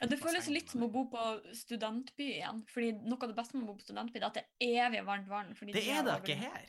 [0.00, 1.26] Ja, det føles litt som å bo på
[1.56, 2.62] studentby igjen.
[2.68, 5.04] Fordi noe av det beste med å bo på studentby, er at det er evig
[5.06, 5.54] varmt vann.
[5.56, 6.66] Det de er det ikke her.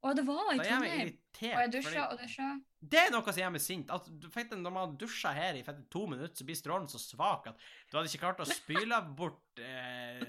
[0.00, 1.10] Å, det var i Da meg Trondheim.
[1.50, 2.46] Og jeg dusja og dusja.
[2.92, 3.90] Det er noe som gjør meg sint.
[3.92, 7.50] At, du vet, når man dusjer her i to minutter, så blir strålen så svak
[7.50, 7.60] at
[7.90, 10.24] du hadde ikke klart å spyle bort eh,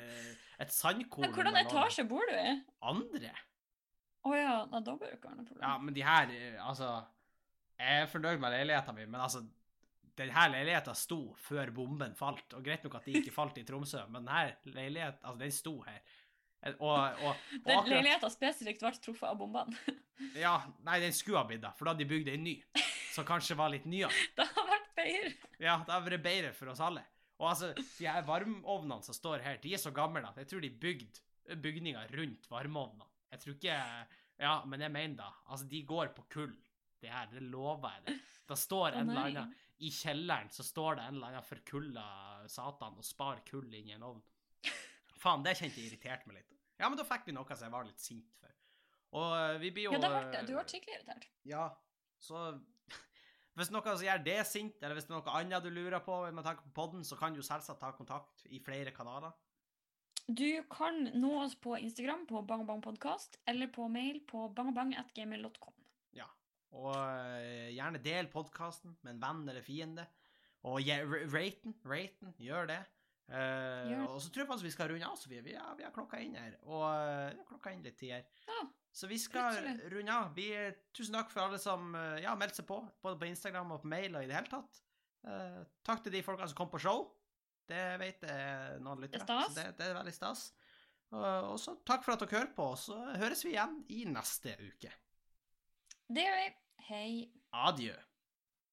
[0.59, 2.57] et sandkorn Men hvordan etasje bor du i?
[2.91, 3.31] andre.
[4.27, 5.63] Å ja, nei, da bør det ikke være noe problem.
[5.65, 6.91] Ja, men de her eh, Altså,
[7.79, 9.45] jeg er fornøyd med leiligheten min, men altså
[10.19, 14.03] Denne leiligheten sto før bomben falt, og greit nok at de ikke falt i Tromsø,
[14.11, 16.01] men denne leiligheten Altså, den sto her.
[16.75, 17.37] Og, og, og
[17.67, 19.77] Den leiligheten spesifikt ble truffet av bombene.
[20.37, 22.51] Ja, nei, den skulle ha blitt det, for da hadde de bygd en ny,
[23.09, 24.13] som kanskje var litt nyere.
[24.37, 25.31] det hadde vært bedre.
[25.57, 27.01] Ja, det hadde vært bedre for oss alle.
[27.41, 30.61] Og altså, de her varmeovnene som står her, de er så gamle at jeg tror
[30.61, 33.07] de bygde bygninger rundt varmeovnene.
[33.31, 33.79] Jeg tror ikke
[34.41, 35.31] Ja, men jeg mener da.
[35.47, 36.53] Altså, de går på kull,
[37.01, 37.27] det her.
[37.33, 38.21] Det lover jeg deg.
[38.51, 42.03] Det står en eller annen I kjelleren så står det en eller annen forkulla
[42.51, 44.21] satan og spar kull inn i en ovn.
[45.21, 46.51] Faen, det kjente jeg irriterte meg litt.
[46.81, 48.53] Ja, men da fikk vi noe som jeg var litt sint for.
[49.17, 50.43] Og eh, vi blir jo Ja, det har vært det.
[50.49, 51.27] Du ble skikkelig irritert.
[51.49, 51.65] ja,
[52.21, 52.43] så
[53.59, 56.21] Hvis noe som gjør det sint, eller hvis det er noe annet du lurer på
[56.31, 59.33] med tanke på podden, så kan du selvsagt ta kontakt i flere kanaler.
[60.29, 65.80] Du kan nå oss på Instagram på bangbangpodkast, eller på mail på bangbang.gmail.com.
[66.71, 70.05] Og eh, gjerne del podkasten med en venn eller fiende.
[70.69, 71.75] Og ja, ra- rate den.
[71.85, 72.35] Rate den.
[72.39, 72.81] Gjør det.
[73.31, 75.41] Uh, Gjør og så tror jeg faktisk vi skal runde av, Sofie.
[75.45, 76.57] Vi har, vi har klokka inn her.
[76.67, 78.25] Og har klokka inn litt tid her.
[78.47, 78.61] Ja,
[78.91, 79.55] Så vi skal
[79.93, 80.33] runde av.
[80.35, 80.49] Vi,
[80.95, 84.17] tusen takk for alle som ja, meldte seg på, både på Instagram og på mail
[84.19, 84.81] og i det hele tatt.
[85.23, 87.05] Uh, takk til de folkene som kom på show.
[87.71, 89.23] Det vet jeg noen lyttere.
[89.23, 90.49] Det det, det er veldig stas.
[91.11, 94.55] Og, og så takk for at dere hører på, så høres vi igjen i neste
[94.59, 94.91] uke.
[96.11, 96.49] Det gjør vi.
[96.87, 97.29] Hei.
[97.51, 97.95] Adjø.